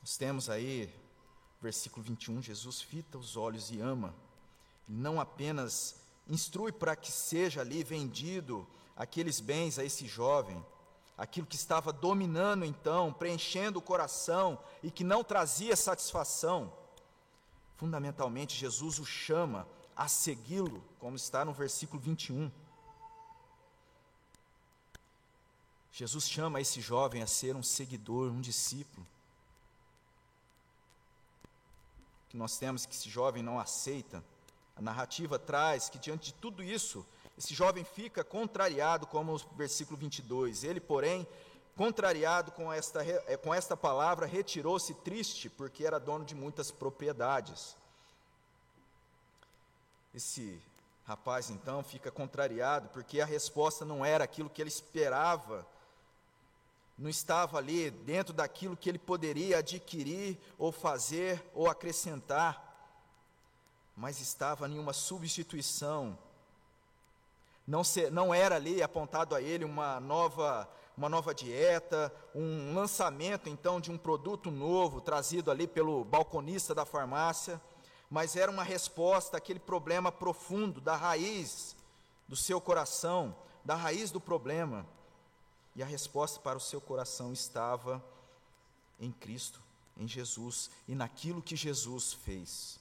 Nós 0.00 0.16
temos 0.16 0.48
aí, 0.48 0.94
versículo 1.60 2.04
21, 2.04 2.40
Jesus 2.40 2.80
fita 2.80 3.18
os 3.18 3.36
olhos 3.36 3.72
e 3.72 3.80
ama. 3.80 4.14
Não 4.86 5.20
apenas 5.20 6.00
instrui 6.30 6.70
para 6.70 6.94
que 6.94 7.10
seja 7.10 7.60
ali 7.60 7.82
vendido 7.82 8.66
aqueles 8.96 9.40
bens 9.40 9.78
a 9.78 9.84
esse 9.84 10.06
jovem, 10.06 10.64
aquilo 11.18 11.46
que 11.46 11.56
estava 11.56 11.92
dominando 11.92 12.64
então, 12.64 13.12
preenchendo 13.12 13.80
o 13.80 13.82
coração 13.82 14.58
e 14.82 14.90
que 14.90 15.02
não 15.02 15.24
trazia 15.24 15.74
satisfação. 15.74 16.72
Fundamentalmente, 17.76 18.56
Jesus 18.56 18.98
o 19.00 19.04
chama 19.04 19.66
a 19.96 20.06
segui-lo, 20.06 20.82
como 20.98 21.16
está 21.16 21.44
no 21.44 21.52
versículo 21.52 22.00
21. 22.00 22.50
Jesus 25.92 26.28
chama 26.28 26.60
esse 26.60 26.80
jovem 26.80 27.22
a 27.22 27.26
ser 27.26 27.56
um 27.56 27.62
seguidor, 27.62 28.30
um 28.30 28.40
discípulo. 28.40 29.06
Que 32.28 32.36
nós 32.36 32.56
temos 32.56 32.86
que 32.86 32.94
esse 32.94 33.10
jovem 33.10 33.42
não 33.42 33.58
aceita. 33.58 34.24
A 34.76 34.82
narrativa 34.82 35.38
traz 35.38 35.88
que 35.88 35.98
diante 35.98 36.26
de 36.26 36.34
tudo 36.34 36.62
isso, 36.62 37.06
esse 37.36 37.54
jovem 37.54 37.84
fica 37.84 38.24
contrariado, 38.24 39.06
como 39.06 39.34
o 39.34 39.38
versículo 39.56 39.96
22. 39.96 40.64
Ele, 40.64 40.80
porém, 40.80 41.26
contrariado 41.76 42.52
com 42.52 42.72
esta, 42.72 43.04
eh, 43.04 43.36
com 43.36 43.54
esta 43.54 43.76
palavra, 43.76 44.26
retirou-se 44.26 44.94
triste, 44.94 45.48
porque 45.48 45.86
era 45.86 45.98
dono 45.98 46.24
de 46.24 46.34
muitas 46.34 46.70
propriedades. 46.70 47.76
Esse 50.14 50.60
rapaz, 51.06 51.50
então, 51.50 51.82
fica 51.82 52.10
contrariado, 52.10 52.88
porque 52.88 53.20
a 53.20 53.26
resposta 53.26 53.84
não 53.84 54.04
era 54.04 54.24
aquilo 54.24 54.50
que 54.50 54.62
ele 54.62 54.68
esperava 54.68 55.66
não 57.00 57.08
estava 57.08 57.56
ali 57.56 57.90
dentro 57.90 58.34
daquilo 58.34 58.76
que 58.76 58.86
ele 58.86 58.98
poderia 58.98 59.58
adquirir 59.58 60.38
ou 60.58 60.70
fazer 60.70 61.42
ou 61.54 61.66
acrescentar, 61.66 62.69
mas 64.00 64.18
estava 64.18 64.66
em 64.66 64.78
uma 64.78 64.94
substituição. 64.94 66.18
Não, 67.66 67.84
se, 67.84 68.10
não 68.10 68.32
era 68.32 68.56
ali 68.56 68.82
apontado 68.82 69.34
a 69.34 69.42
ele 69.42 69.62
uma 69.62 70.00
nova, 70.00 70.66
uma 70.96 71.06
nova 71.06 71.34
dieta, 71.34 72.10
um 72.34 72.72
lançamento 72.72 73.50
então 73.50 73.78
de 73.78 73.90
um 73.90 73.98
produto 73.98 74.50
novo 74.50 75.02
trazido 75.02 75.50
ali 75.50 75.66
pelo 75.66 76.02
balconista 76.02 76.74
da 76.74 76.86
farmácia, 76.86 77.60
mas 78.08 78.36
era 78.36 78.50
uma 78.50 78.64
resposta 78.64 79.36
àquele 79.36 79.60
problema 79.60 80.10
profundo 80.10 80.80
da 80.80 80.96
raiz 80.96 81.76
do 82.26 82.34
seu 82.34 82.58
coração, 82.58 83.36
da 83.62 83.74
raiz 83.74 84.10
do 84.10 84.18
problema. 84.18 84.86
E 85.76 85.82
a 85.82 85.86
resposta 85.86 86.40
para 86.40 86.56
o 86.56 86.60
seu 86.60 86.80
coração 86.80 87.34
estava 87.34 88.02
em 88.98 89.12
Cristo, 89.12 89.60
em 89.94 90.08
Jesus 90.08 90.70
e 90.88 90.94
naquilo 90.94 91.42
que 91.42 91.54
Jesus 91.54 92.14
fez. 92.14 92.79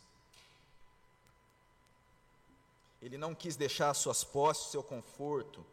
Ele 3.01 3.17
não 3.17 3.33
quis 3.33 3.55
deixar 3.55 3.89
as 3.89 3.97
suas 3.97 4.23
posses, 4.23 4.67
o 4.67 4.71
seu 4.71 4.83
conforto, 4.83 5.65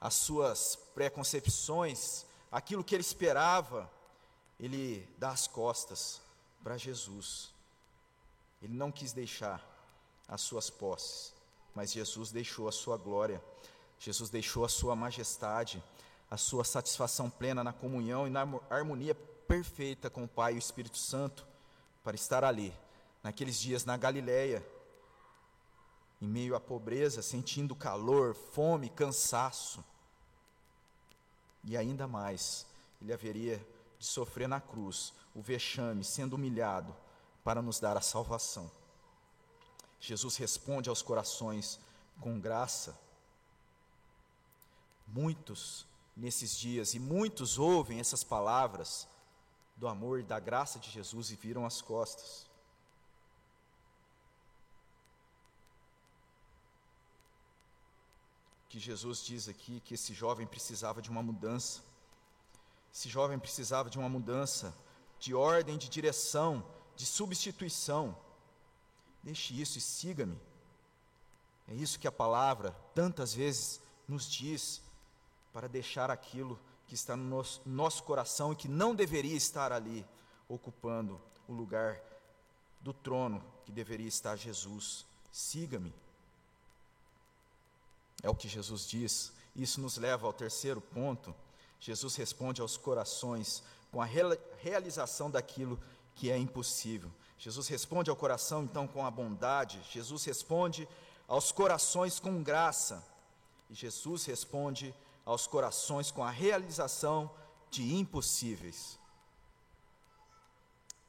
as 0.00 0.14
suas 0.14 0.76
preconcepções, 0.94 2.24
aquilo 2.50 2.84
que 2.84 2.94
ele 2.94 3.02
esperava, 3.02 3.90
ele 4.58 5.08
dá 5.18 5.30
as 5.30 5.46
costas 5.46 6.20
para 6.62 6.76
Jesus. 6.76 7.50
Ele 8.62 8.74
não 8.74 8.90
quis 8.90 9.12
deixar 9.12 9.64
as 10.28 10.40
suas 10.40 10.68
posses, 10.68 11.32
mas 11.74 11.92
Jesus 11.92 12.32
deixou 12.32 12.68
a 12.68 12.72
sua 12.72 12.96
glória, 12.96 13.42
Jesus 13.98 14.28
deixou 14.28 14.64
a 14.64 14.68
sua 14.68 14.96
majestade, 14.96 15.82
a 16.30 16.36
sua 16.36 16.64
satisfação 16.64 17.30
plena 17.30 17.62
na 17.62 17.72
comunhão 17.72 18.26
e 18.26 18.30
na 18.30 18.46
harmonia 18.68 19.14
perfeita 19.14 20.10
com 20.10 20.24
o 20.24 20.28
Pai 20.28 20.54
e 20.54 20.56
o 20.56 20.58
Espírito 20.58 20.98
Santo, 20.98 21.46
para 22.02 22.16
estar 22.16 22.42
ali, 22.42 22.74
naqueles 23.22 23.58
dias 23.60 23.84
na 23.84 23.96
Galileia, 23.96 24.66
em 26.20 26.26
meio 26.26 26.54
à 26.54 26.60
pobreza, 26.60 27.22
sentindo 27.22 27.74
calor, 27.74 28.34
fome, 28.34 28.88
cansaço. 28.88 29.84
E 31.64 31.76
ainda 31.76 32.06
mais, 32.06 32.66
ele 33.00 33.12
haveria 33.12 33.64
de 33.98 34.06
sofrer 34.06 34.48
na 34.48 34.60
cruz 34.60 35.12
o 35.34 35.42
vexame, 35.42 36.04
sendo 36.04 36.34
humilhado, 36.34 36.94
para 37.44 37.60
nos 37.60 37.78
dar 37.78 37.96
a 37.96 38.00
salvação. 38.00 38.70
Jesus 40.00 40.36
responde 40.36 40.88
aos 40.88 41.02
corações 41.02 41.78
com 42.20 42.40
graça. 42.40 42.98
Muitos 45.06 45.86
nesses 46.16 46.56
dias, 46.56 46.94
e 46.94 46.98
muitos 46.98 47.58
ouvem 47.58 48.00
essas 48.00 48.24
palavras 48.24 49.06
do 49.76 49.86
amor 49.86 50.20
e 50.20 50.22
da 50.22 50.40
graça 50.40 50.78
de 50.78 50.90
Jesus 50.90 51.30
e 51.30 51.36
viram 51.36 51.66
as 51.66 51.82
costas. 51.82 52.46
Que 58.76 58.80
Jesus 58.80 59.24
diz 59.24 59.48
aqui 59.48 59.80
que 59.80 59.94
esse 59.94 60.12
jovem 60.12 60.46
precisava 60.46 61.00
de 61.00 61.08
uma 61.08 61.22
mudança. 61.22 61.80
Esse 62.92 63.08
jovem 63.08 63.38
precisava 63.38 63.88
de 63.88 63.98
uma 63.98 64.06
mudança 64.06 64.76
de 65.18 65.34
ordem, 65.34 65.78
de 65.78 65.88
direção, 65.88 66.62
de 66.94 67.06
substituição. 67.06 68.14
Deixe 69.22 69.58
isso 69.58 69.78
e 69.78 69.80
siga-me. 69.80 70.38
É 71.66 71.72
isso 71.72 71.98
que 71.98 72.06
a 72.06 72.12
palavra 72.12 72.76
tantas 72.94 73.32
vezes 73.32 73.80
nos 74.06 74.30
diz 74.30 74.82
para 75.54 75.70
deixar 75.70 76.10
aquilo 76.10 76.60
que 76.86 76.94
está 76.94 77.16
no 77.16 77.24
nosso, 77.24 77.62
nosso 77.64 78.02
coração 78.02 78.52
e 78.52 78.56
que 78.56 78.68
não 78.68 78.94
deveria 78.94 79.38
estar 79.38 79.72
ali, 79.72 80.04
ocupando 80.50 81.18
o 81.48 81.54
lugar 81.54 81.98
do 82.82 82.92
trono 82.92 83.42
que 83.64 83.72
deveria 83.72 84.06
estar 84.06 84.36
Jesus. 84.36 85.06
Siga-me. 85.32 85.94
É 88.22 88.30
o 88.30 88.34
que 88.34 88.48
Jesus 88.48 88.86
diz. 88.86 89.32
Isso 89.54 89.80
nos 89.80 89.96
leva 89.96 90.26
ao 90.26 90.32
terceiro 90.32 90.80
ponto. 90.80 91.34
Jesus 91.80 92.16
responde 92.16 92.60
aos 92.60 92.76
corações 92.76 93.62
com 93.90 94.02
a 94.02 94.04
realização 94.04 95.30
daquilo 95.30 95.78
que 96.14 96.30
é 96.30 96.36
impossível. 96.36 97.10
Jesus 97.38 97.68
responde 97.68 98.10
ao 98.10 98.16
coração 98.16 98.64
então 98.64 98.86
com 98.86 99.04
a 99.04 99.10
bondade, 99.10 99.80
Jesus 99.90 100.24
responde 100.24 100.88
aos 101.28 101.52
corações 101.52 102.18
com 102.18 102.42
graça, 102.42 103.04
e 103.68 103.74
Jesus 103.74 104.24
responde 104.24 104.94
aos 105.24 105.46
corações 105.46 106.10
com 106.10 106.24
a 106.24 106.30
realização 106.30 107.30
de 107.70 107.94
impossíveis. 107.94 108.98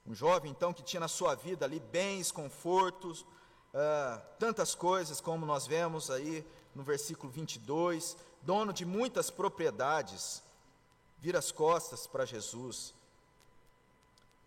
Um 0.05 0.15
jovem, 0.15 0.51
então, 0.51 0.73
que 0.73 0.81
tinha 0.81 1.01
na 1.01 1.07
sua 1.07 1.35
vida 1.35 1.65
ali 1.65 1.79
bens, 1.79 2.31
confortos, 2.31 3.21
uh, 3.21 4.21
tantas 4.39 4.73
coisas, 4.73 5.21
como 5.21 5.45
nós 5.45 5.67
vemos 5.67 6.09
aí 6.09 6.45
no 6.77 6.83
versículo 6.83 7.31
22, 7.31 8.15
dono 8.43 8.71
de 8.71 8.85
muitas 8.85 9.31
propriedades, 9.31 10.43
vira 11.17 11.39
as 11.39 11.51
costas 11.51 12.05
para 12.05 12.23
Jesus. 12.23 12.93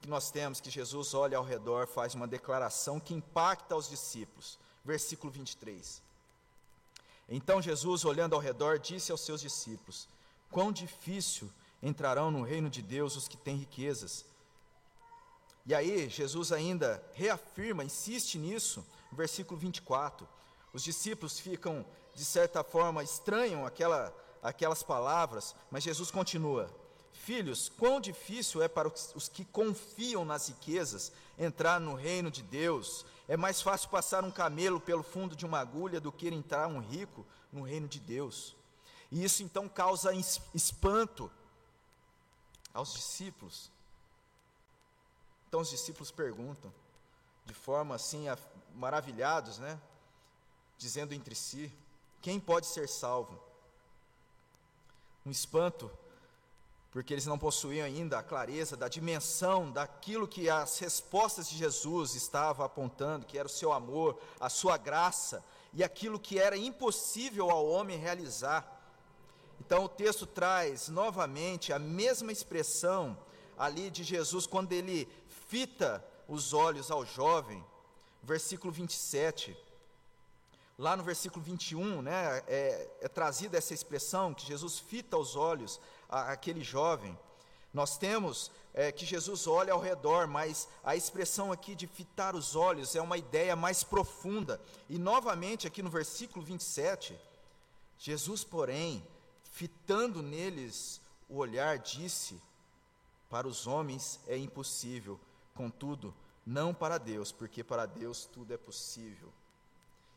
E 0.04 0.06
nós 0.06 0.30
temos 0.30 0.60
que 0.60 0.70
Jesus 0.70 1.12
olha 1.12 1.36
ao 1.36 1.44
redor, 1.44 1.88
faz 1.88 2.14
uma 2.14 2.28
declaração 2.28 3.00
que 3.00 3.12
impacta 3.12 3.74
os 3.74 3.88
discípulos. 3.88 4.56
Versículo 4.84 5.32
23. 5.32 6.00
Então 7.28 7.60
Jesus, 7.60 8.04
olhando 8.04 8.34
ao 8.36 8.40
redor, 8.40 8.78
disse 8.78 9.10
aos 9.10 9.22
seus 9.22 9.40
discípulos: 9.40 10.08
Quão 10.52 10.70
difícil 10.70 11.50
entrarão 11.82 12.30
no 12.30 12.42
reino 12.42 12.70
de 12.70 12.80
Deus 12.80 13.16
os 13.16 13.26
que 13.26 13.36
têm 13.36 13.56
riquezas. 13.56 14.24
E 15.66 15.74
aí, 15.74 16.08
Jesus 16.08 16.52
ainda 16.52 17.02
reafirma, 17.12 17.84
insiste 17.84 18.38
nisso, 18.38 18.86
no 19.10 19.16
versículo 19.16 19.58
24. 19.58 20.26
Os 20.72 20.82
discípulos 20.82 21.38
ficam, 21.38 21.84
de 22.20 22.26
certa 22.26 22.62
forma, 22.62 23.02
estranham 23.02 23.64
aquela, 23.64 24.14
aquelas 24.42 24.82
palavras, 24.82 25.54
mas 25.70 25.82
Jesus 25.82 26.10
continua: 26.10 26.70
Filhos, 27.14 27.70
quão 27.78 27.98
difícil 27.98 28.60
é 28.60 28.68
para 28.68 28.88
os 28.88 29.26
que 29.26 29.42
confiam 29.42 30.22
nas 30.22 30.48
riquezas 30.48 31.12
entrar 31.38 31.80
no 31.80 31.94
reino 31.94 32.30
de 32.30 32.42
Deus. 32.42 33.06
É 33.26 33.38
mais 33.38 33.62
fácil 33.62 33.88
passar 33.88 34.22
um 34.22 34.30
camelo 34.30 34.78
pelo 34.78 35.02
fundo 35.02 35.34
de 35.34 35.46
uma 35.46 35.60
agulha 35.60 35.98
do 35.98 36.12
que 36.12 36.28
entrar 36.28 36.68
um 36.68 36.78
rico 36.78 37.24
no 37.50 37.62
reino 37.62 37.88
de 37.88 37.98
Deus. 37.98 38.54
E 39.10 39.24
isso 39.24 39.42
então 39.42 39.66
causa 39.66 40.12
espanto 40.54 41.32
aos 42.74 42.92
discípulos. 42.92 43.70
Então 45.48 45.60
os 45.62 45.70
discípulos 45.70 46.10
perguntam, 46.10 46.70
de 47.46 47.54
forma 47.54 47.94
assim, 47.94 48.26
maravilhados, 48.74 49.58
né? 49.58 49.80
Dizendo 50.76 51.14
entre 51.14 51.34
si: 51.34 51.72
quem 52.20 52.38
pode 52.38 52.66
ser 52.66 52.88
salvo? 52.88 53.38
Um 55.24 55.30
espanto 55.30 55.90
porque 56.90 57.14
eles 57.14 57.26
não 57.26 57.38
possuíam 57.38 57.86
ainda 57.86 58.18
a 58.18 58.22
clareza 58.22 58.76
da 58.76 58.88
dimensão 58.88 59.70
daquilo 59.70 60.26
que 60.26 60.50
as 60.50 60.78
respostas 60.78 61.48
de 61.48 61.56
Jesus 61.56 62.14
estavam 62.16 62.66
apontando, 62.66 63.26
que 63.26 63.38
era 63.38 63.46
o 63.46 63.50
seu 63.50 63.72
amor, 63.72 64.20
a 64.40 64.48
sua 64.48 64.76
graça, 64.76 65.44
e 65.72 65.84
aquilo 65.84 66.18
que 66.18 66.38
era 66.38 66.56
impossível 66.56 67.48
ao 67.48 67.64
homem 67.64 67.96
realizar. 67.96 68.78
Então 69.60 69.84
o 69.84 69.88
texto 69.88 70.26
traz 70.26 70.88
novamente 70.88 71.72
a 71.72 71.78
mesma 71.78 72.32
expressão 72.32 73.16
ali 73.56 73.88
de 73.88 74.02
Jesus 74.02 74.46
quando 74.46 74.72
ele 74.72 75.08
fita 75.48 76.04
os 76.26 76.52
olhos 76.52 76.90
ao 76.90 77.06
jovem, 77.06 77.64
versículo 78.20 78.72
27. 78.72 79.56
Lá 80.80 80.96
no 80.96 81.02
versículo 81.02 81.44
21, 81.44 82.00
né, 82.00 82.42
é, 82.48 82.90
é 83.02 83.06
trazida 83.08 83.58
essa 83.58 83.74
expressão 83.74 84.32
que 84.32 84.46
Jesus 84.46 84.78
fita 84.78 85.18
os 85.18 85.36
olhos 85.36 85.78
àquele 86.08 86.64
jovem. 86.64 87.18
Nós 87.70 87.98
temos 87.98 88.50
é, 88.72 88.90
que 88.90 89.04
Jesus 89.04 89.46
olha 89.46 89.74
ao 89.74 89.78
redor, 89.78 90.26
mas 90.26 90.66
a 90.82 90.96
expressão 90.96 91.52
aqui 91.52 91.74
de 91.74 91.86
fitar 91.86 92.34
os 92.34 92.56
olhos 92.56 92.96
é 92.96 93.02
uma 93.02 93.18
ideia 93.18 93.54
mais 93.54 93.84
profunda. 93.84 94.58
E 94.88 94.98
novamente, 94.98 95.66
aqui 95.66 95.82
no 95.82 95.90
versículo 95.90 96.42
27, 96.42 97.14
Jesus, 97.98 98.42
porém, 98.42 99.06
fitando 99.52 100.22
neles 100.22 100.98
o 101.28 101.36
olhar, 101.36 101.78
disse: 101.78 102.40
Para 103.28 103.46
os 103.46 103.66
homens 103.66 104.18
é 104.26 104.38
impossível, 104.38 105.20
contudo, 105.54 106.14
não 106.46 106.72
para 106.72 106.96
Deus, 106.96 107.30
porque 107.30 107.62
para 107.62 107.84
Deus 107.84 108.24
tudo 108.24 108.54
é 108.54 108.56
possível. 108.56 109.30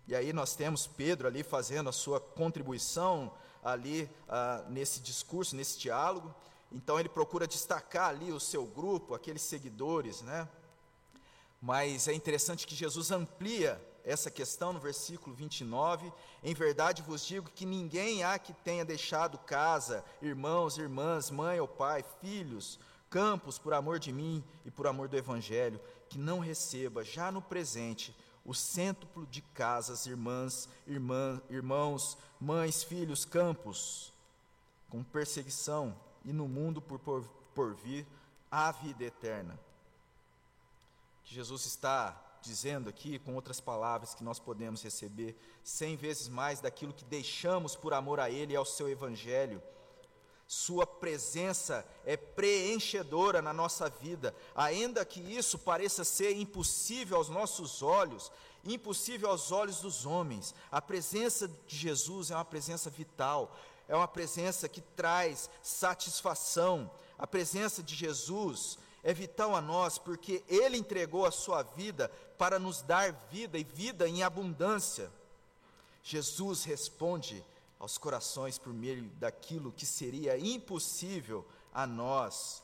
E 0.07 0.15
aí 0.15 0.33
nós 0.33 0.55
temos 0.55 0.85
Pedro 0.85 1.27
ali 1.27 1.43
fazendo 1.43 1.89
a 1.89 1.93
sua 1.93 2.19
contribuição 2.19 3.31
ali 3.63 4.09
ah, 4.27 4.65
nesse 4.69 4.99
discurso, 4.99 5.55
nesse 5.55 5.79
diálogo. 5.79 6.33
Então 6.71 6.99
ele 6.99 7.07
procura 7.07 7.47
destacar 7.47 8.09
ali 8.09 8.31
o 8.31 8.39
seu 8.39 8.65
grupo, 8.65 9.13
aqueles 9.13 9.41
seguidores, 9.41 10.21
né? 10.21 10.47
Mas 11.61 12.09
é 12.09 12.13
interessante 12.13 12.67
que 12.67 12.75
Jesus 12.75 13.11
amplia 13.11 13.81
essa 14.03 14.29
questão 14.29 14.73
no 14.73 14.79
versículo 14.79 15.33
29. 15.33 16.11
Em 16.43 16.53
verdade 16.53 17.01
vos 17.01 17.25
digo 17.25 17.49
que 17.49 17.65
ninguém 17.65 18.23
há 18.23 18.37
que 18.37 18.51
tenha 18.51 18.83
deixado 18.83 19.37
casa, 19.37 20.03
irmãos, 20.21 20.77
irmãs, 20.77 21.31
mãe 21.31 21.61
ou 21.61 21.67
pai, 21.67 22.03
filhos, 22.19 22.77
campos, 23.09 23.57
por 23.57 23.73
amor 23.73 23.99
de 23.99 24.11
mim 24.11 24.43
e 24.65 24.71
por 24.71 24.87
amor 24.87 25.07
do 25.07 25.15
Evangelho, 25.15 25.79
que 26.09 26.17
não 26.17 26.39
receba 26.39 27.03
já 27.03 27.31
no 27.31 27.41
presente 27.41 28.13
o 28.45 28.53
cêntuplo 28.53 29.25
de 29.27 29.41
casas, 29.41 30.05
irmãs, 30.05 30.67
irmã, 30.85 31.41
irmãos, 31.49 32.17
mães, 32.39 32.83
filhos, 32.83 33.23
campos, 33.23 34.11
com 34.89 35.03
perseguição 35.03 35.95
e 36.25 36.33
no 36.33 36.47
mundo 36.47 36.81
por, 36.81 36.99
por, 36.99 37.23
por 37.55 37.73
vir 37.75 38.05
a 38.51 38.71
vida 38.71 39.03
eterna. 39.03 39.57
Que 41.23 41.33
Jesus 41.33 41.65
está 41.65 42.19
dizendo 42.41 42.89
aqui, 42.89 43.17
com 43.19 43.33
outras 43.35 43.61
palavras, 43.61 44.13
que 44.13 44.23
nós 44.23 44.37
podemos 44.37 44.83
receber 44.83 45.35
cem 45.63 45.95
vezes 45.95 46.27
mais 46.27 46.59
daquilo 46.59 46.93
que 46.93 47.05
deixamos 47.05 47.75
por 47.75 47.93
amor 47.93 48.19
a 48.19 48.29
Ele 48.29 48.53
e 48.53 48.55
ao 48.55 48.65
Seu 48.65 48.89
Evangelho. 48.89 49.61
Sua 50.53 50.85
presença 50.85 51.83
é 52.05 52.15
preenchedora 52.15 53.41
na 53.41 53.51
nossa 53.51 53.89
vida, 53.89 54.35
ainda 54.55 55.03
que 55.03 55.19
isso 55.19 55.57
pareça 55.57 56.03
ser 56.03 56.37
impossível 56.37 57.17
aos 57.17 57.27
nossos 57.27 57.81
olhos, 57.81 58.31
impossível 58.63 59.29
aos 59.29 59.51
olhos 59.51 59.81
dos 59.81 60.05
homens. 60.05 60.53
A 60.71 60.79
presença 60.79 61.47
de 61.47 61.75
Jesus 61.75 62.29
é 62.29 62.35
uma 62.35 62.45
presença 62.45 62.87
vital, 62.91 63.57
é 63.87 63.95
uma 63.95 64.07
presença 64.07 64.69
que 64.69 64.79
traz 64.79 65.49
satisfação. 65.63 66.89
A 67.17 67.25
presença 67.25 67.81
de 67.81 67.95
Jesus 67.95 68.77
é 69.01 69.11
vital 69.11 69.55
a 69.55 69.61
nós 69.61 69.97
porque 69.97 70.43
Ele 70.47 70.77
entregou 70.77 71.25
a 71.25 71.31
sua 71.31 71.63
vida 71.63 72.09
para 72.37 72.59
nos 72.59 72.83
dar 72.83 73.11
vida 73.31 73.57
e 73.57 73.63
vida 73.63 74.07
em 74.07 74.21
abundância. 74.21 75.11
Jesus 76.03 76.63
responde 76.63 77.43
aos 77.83 77.97
corações 77.97 78.57
por 78.57 78.73
meio 78.73 79.03
daquilo 79.19 79.69
que 79.69 79.85
seria 79.85 80.37
impossível 80.37 81.45
a 81.73 81.85
nós. 81.85 82.63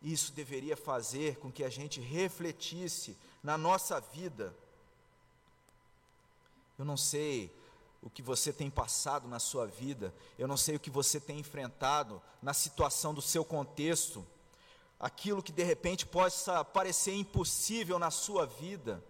Isso 0.00 0.32
deveria 0.32 0.74
fazer 0.74 1.36
com 1.36 1.52
que 1.52 1.62
a 1.62 1.68
gente 1.68 2.00
refletisse 2.00 3.14
na 3.42 3.58
nossa 3.58 4.00
vida. 4.00 4.56
Eu 6.78 6.86
não 6.86 6.96
sei 6.96 7.54
o 8.02 8.08
que 8.08 8.22
você 8.22 8.54
tem 8.54 8.70
passado 8.70 9.28
na 9.28 9.38
sua 9.38 9.66
vida, 9.66 10.14
eu 10.38 10.48
não 10.48 10.56
sei 10.56 10.76
o 10.76 10.80
que 10.80 10.88
você 10.88 11.20
tem 11.20 11.38
enfrentado 11.38 12.22
na 12.40 12.54
situação 12.54 13.12
do 13.12 13.20
seu 13.20 13.44
contexto, 13.44 14.26
aquilo 14.98 15.42
que 15.42 15.52
de 15.52 15.62
repente 15.62 16.06
possa 16.06 16.64
parecer 16.64 17.14
impossível 17.14 17.98
na 17.98 18.10
sua 18.10 18.46
vida. 18.46 19.04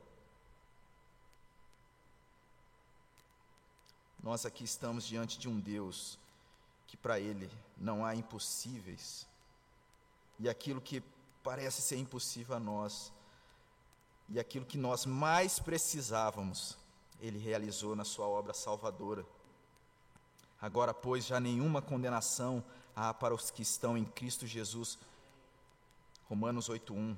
Nós 4.26 4.44
aqui 4.44 4.64
estamos 4.64 5.06
diante 5.06 5.38
de 5.38 5.48
um 5.48 5.60
Deus 5.60 6.18
que 6.88 6.96
para 6.96 7.20
Ele 7.20 7.48
não 7.78 8.04
há 8.04 8.12
impossíveis, 8.12 9.24
e 10.40 10.48
aquilo 10.48 10.80
que 10.80 11.00
parece 11.44 11.80
ser 11.80 11.94
impossível 11.94 12.56
a 12.56 12.58
nós, 12.58 13.12
e 14.28 14.40
aquilo 14.40 14.66
que 14.66 14.76
nós 14.76 15.06
mais 15.06 15.60
precisávamos, 15.60 16.76
ele 17.20 17.38
realizou 17.38 17.94
na 17.94 18.04
sua 18.04 18.26
obra 18.26 18.52
salvadora. 18.52 19.24
Agora, 20.60 20.92
pois, 20.92 21.24
já 21.24 21.38
nenhuma 21.38 21.80
condenação 21.80 22.64
há 22.96 23.14
para 23.14 23.32
os 23.32 23.52
que 23.52 23.62
estão 23.62 23.96
em 23.96 24.04
Cristo 24.04 24.44
Jesus. 24.44 24.98
Romanos 26.28 26.68
8:1. 26.68 27.16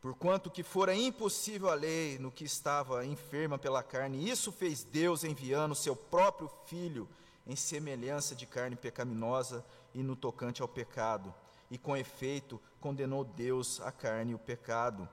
Porquanto 0.00 0.50
que 0.50 0.62
fora 0.62 0.94
impossível 0.94 1.68
a 1.68 1.74
lei 1.74 2.18
no 2.18 2.30
que 2.30 2.44
estava 2.44 3.04
enferma 3.04 3.58
pela 3.58 3.82
carne, 3.82 4.30
isso 4.30 4.52
fez 4.52 4.84
Deus 4.84 5.24
enviando 5.24 5.74
seu 5.74 5.96
próprio 5.96 6.48
filho 6.66 7.08
em 7.46 7.56
semelhança 7.56 8.34
de 8.34 8.46
carne 8.46 8.76
pecaminosa 8.76 9.64
e 9.92 10.02
no 10.02 10.14
tocante 10.14 10.62
ao 10.62 10.68
pecado. 10.68 11.34
E 11.70 11.76
com 11.76 11.96
efeito 11.96 12.60
condenou 12.80 13.24
Deus 13.24 13.80
a 13.80 13.90
carne 13.90 14.32
e 14.32 14.34
o 14.34 14.38
pecado. 14.38 15.08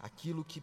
Aquilo 0.00 0.44
que 0.44 0.62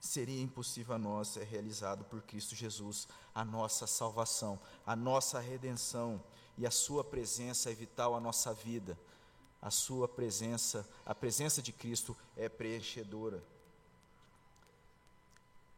seria 0.00 0.42
impossível 0.42 0.94
a 0.94 0.98
nós 0.98 1.36
é 1.36 1.44
realizado 1.44 2.04
por 2.04 2.20
Cristo 2.22 2.56
Jesus, 2.56 3.06
a 3.34 3.44
nossa 3.44 3.86
salvação, 3.86 4.58
a 4.84 4.96
nossa 4.96 5.38
redenção 5.38 6.20
e 6.58 6.66
a 6.66 6.70
sua 6.70 7.04
presença 7.04 7.70
é 7.70 7.74
vital 7.74 8.16
à 8.16 8.20
nossa 8.20 8.52
vida. 8.52 8.98
A 9.60 9.70
sua 9.70 10.08
presença, 10.08 10.88
a 11.04 11.14
presença 11.14 11.60
de 11.60 11.72
Cristo 11.72 12.16
é 12.36 12.48
preenchedora. 12.48 13.42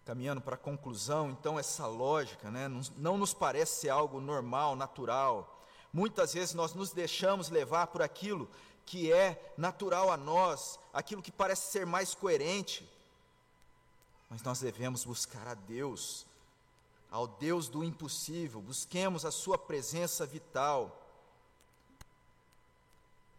Caminhando 0.04 0.40
para 0.40 0.54
a 0.54 0.58
conclusão, 0.58 1.30
então 1.30 1.58
essa 1.58 1.86
lógica, 1.86 2.50
né, 2.50 2.68
não, 2.96 3.18
nos 3.18 3.32
parece 3.32 3.80
ser 3.80 3.88
algo 3.90 4.20
normal, 4.20 4.74
natural. 4.74 5.64
Muitas 5.92 6.34
vezes 6.34 6.54
nós 6.54 6.74
nos 6.74 6.90
deixamos 6.90 7.50
levar 7.50 7.88
por 7.88 8.02
aquilo 8.02 8.48
que 8.84 9.12
é 9.12 9.54
natural 9.56 10.10
a 10.10 10.16
nós, 10.16 10.78
aquilo 10.92 11.22
que 11.22 11.30
parece 11.30 11.70
ser 11.70 11.86
mais 11.86 12.14
coerente 12.14 12.88
mas 14.32 14.42
nós 14.42 14.60
devemos 14.60 15.04
buscar 15.04 15.46
a 15.46 15.52
Deus, 15.52 16.24
ao 17.10 17.26
Deus 17.26 17.68
do 17.68 17.84
impossível, 17.84 18.62
busquemos 18.62 19.26
a 19.26 19.30
Sua 19.30 19.58
presença 19.58 20.24
vital. 20.24 21.01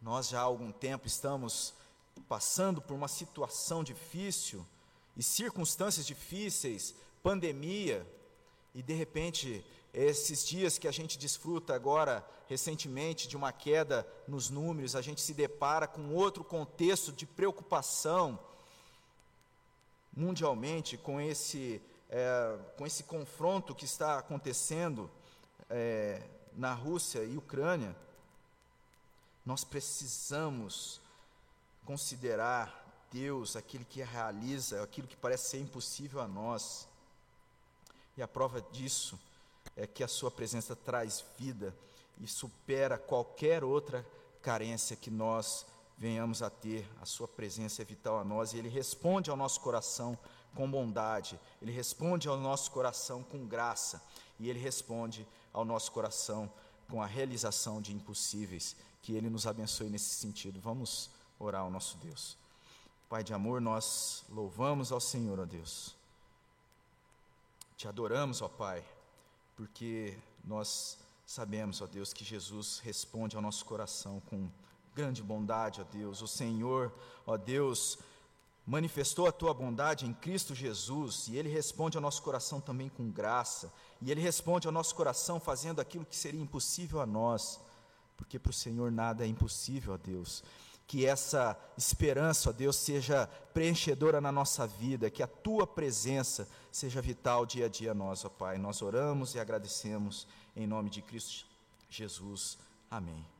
Nós 0.03 0.27
já 0.27 0.41
há 0.41 0.43
algum 0.43 0.69
tempo 0.69 1.07
estamos 1.07 1.73
passando 2.27 2.81
por 2.81 2.93
uma 2.93 3.07
situação 3.07 3.81
difícil 3.85 4.65
e 5.15 5.23
circunstâncias 5.23 6.05
difíceis, 6.05 6.93
pandemia, 7.23 8.05
e 8.75 8.83
de 8.83 8.93
repente, 8.93 9.65
esses 9.93 10.45
dias 10.45 10.77
que 10.77 10.89
a 10.89 10.91
gente 10.91 11.17
desfruta 11.17 11.73
agora, 11.73 12.21
recentemente, 12.49 13.29
de 13.29 13.37
uma 13.37 13.53
queda 13.53 14.05
nos 14.27 14.49
números, 14.49 14.93
a 14.93 15.01
gente 15.01 15.21
se 15.21 15.33
depara 15.33 15.87
com 15.87 16.13
outro 16.13 16.43
contexto 16.43 17.13
de 17.13 17.25
preocupação 17.25 18.37
mundialmente 20.13 20.97
com 20.97 21.21
esse, 21.21 21.81
é, 22.09 22.57
com 22.77 22.85
esse 22.85 23.03
confronto 23.03 23.73
que 23.73 23.85
está 23.85 24.19
acontecendo 24.19 25.09
é, 25.69 26.21
na 26.57 26.73
Rússia 26.73 27.23
e 27.23 27.37
Ucrânia, 27.37 27.95
nós 29.45 29.63
precisamos 29.63 31.01
considerar 31.85 32.83
Deus 33.11 33.55
aquele 33.55 33.85
que 33.85 34.01
realiza 34.01 34.81
aquilo 34.81 35.07
que 35.07 35.15
parece 35.15 35.49
ser 35.49 35.59
impossível 35.59 36.19
a 36.19 36.27
nós. 36.27 36.87
E 38.17 38.21
a 38.21 38.27
prova 38.27 38.61
disso 38.71 39.19
é 39.75 39.85
que 39.85 40.03
a 40.03 40.07
Sua 40.07 40.31
presença 40.31 40.75
traz 40.75 41.23
vida 41.37 41.75
e 42.19 42.27
supera 42.27 42.97
qualquer 42.97 43.63
outra 43.63 44.05
carência 44.41 44.95
que 44.95 45.11
nós 45.11 45.65
venhamos 45.97 46.41
a 46.41 46.49
ter 46.49 46.87
a 47.01 47.05
Sua 47.05 47.27
presença 47.27 47.81
é 47.81 47.85
vital 47.85 48.19
a 48.19 48.23
nós 48.23 48.53
e 48.53 48.57
Ele 48.57 48.69
responde 48.69 49.29
ao 49.29 49.37
nosso 49.37 49.61
coração 49.61 50.17
com 50.55 50.69
bondade, 50.69 51.39
Ele 51.61 51.71
responde 51.71 52.27
ao 52.27 52.37
nosso 52.37 52.71
coração 52.71 53.23
com 53.23 53.45
graça 53.45 54.01
e 54.39 54.49
Ele 54.49 54.59
responde 54.59 55.27
ao 55.51 55.65
nosso 55.65 55.91
coração 55.91 56.51
com 56.89 57.01
a 57.01 57.05
realização 57.05 57.81
de 57.81 57.93
impossíveis. 57.93 58.75
Que 59.03 59.13
Ele 59.13 59.29
nos 59.29 59.45
abençoe 59.45 59.89
nesse 59.89 60.15
sentido. 60.15 60.59
Vamos 60.59 61.11
orar 61.37 61.61
ao 61.61 61.69
nosso 61.69 61.97
Deus. 61.97 62.35
Pai 63.07 63.23
de 63.23 63.31
amor, 63.31 63.61
nós 63.61 64.23
louvamos 64.29 64.91
ao 64.91 64.99
Senhor, 64.99 65.39
ó 65.39 65.45
Deus. 65.45 65.93
Te 67.77 67.87
adoramos, 67.87 68.41
ó 68.41 68.47
Pai, 68.47 68.83
porque 69.55 70.17
nós 70.43 70.97
sabemos, 71.25 71.79
ó 71.81 71.85
Deus, 71.85 72.11
que 72.11 72.23
Jesus 72.23 72.79
responde 72.79 73.35
ao 73.35 73.41
nosso 73.41 73.65
coração 73.65 74.19
com 74.29 74.49
grande 74.95 75.21
bondade, 75.21 75.81
ó 75.81 75.83
Deus. 75.83 76.21
O 76.21 76.27
Senhor, 76.27 76.91
ó 77.27 77.37
Deus, 77.37 77.99
manifestou 78.65 79.27
a 79.27 79.31
tua 79.31 79.53
bondade 79.53 80.05
em 80.05 80.13
Cristo 80.13 80.55
Jesus 80.55 81.27
e 81.27 81.35
ele 81.35 81.49
responde 81.49 81.97
ao 81.97 82.01
nosso 82.01 82.21
coração 82.23 82.61
também 82.61 82.89
com 82.89 83.11
graça, 83.11 83.71
e 84.01 84.09
ele 84.09 84.21
responde 84.21 84.67
ao 84.67 84.73
nosso 84.73 84.95
coração 84.95 85.39
fazendo 85.39 85.79
aquilo 85.79 86.05
que 86.05 86.15
seria 86.15 86.41
impossível 86.41 87.01
a 87.01 87.05
nós, 87.05 87.59
porque 88.23 88.39
para 88.39 88.51
o 88.51 88.53
Senhor 88.53 88.89
nada 88.89 89.25
é 89.25 89.27
impossível, 89.27 89.93
ó 89.93 89.97
Deus. 89.97 90.43
Que 90.87 91.05
essa 91.05 91.57
esperança, 91.77 92.49
ó 92.49 92.53
Deus, 92.53 92.77
seja 92.77 93.27
preenchedora 93.53 94.21
na 94.21 94.31
nossa 94.31 94.65
vida, 94.65 95.09
que 95.09 95.21
a 95.21 95.27
tua 95.27 95.67
presença 95.67 96.47
seja 96.71 97.01
vital 97.01 97.45
dia 97.45 97.65
a 97.65 97.69
dia 97.69 97.91
a 97.91 97.93
nós, 97.93 98.23
ó 98.23 98.29
Pai. 98.29 98.57
Nós 98.57 98.81
oramos 98.81 99.35
e 99.35 99.39
agradecemos 99.39 100.25
em 100.55 100.65
nome 100.65 100.89
de 100.89 101.01
Cristo 101.01 101.45
Jesus. 101.89 102.57
Amém. 102.89 103.32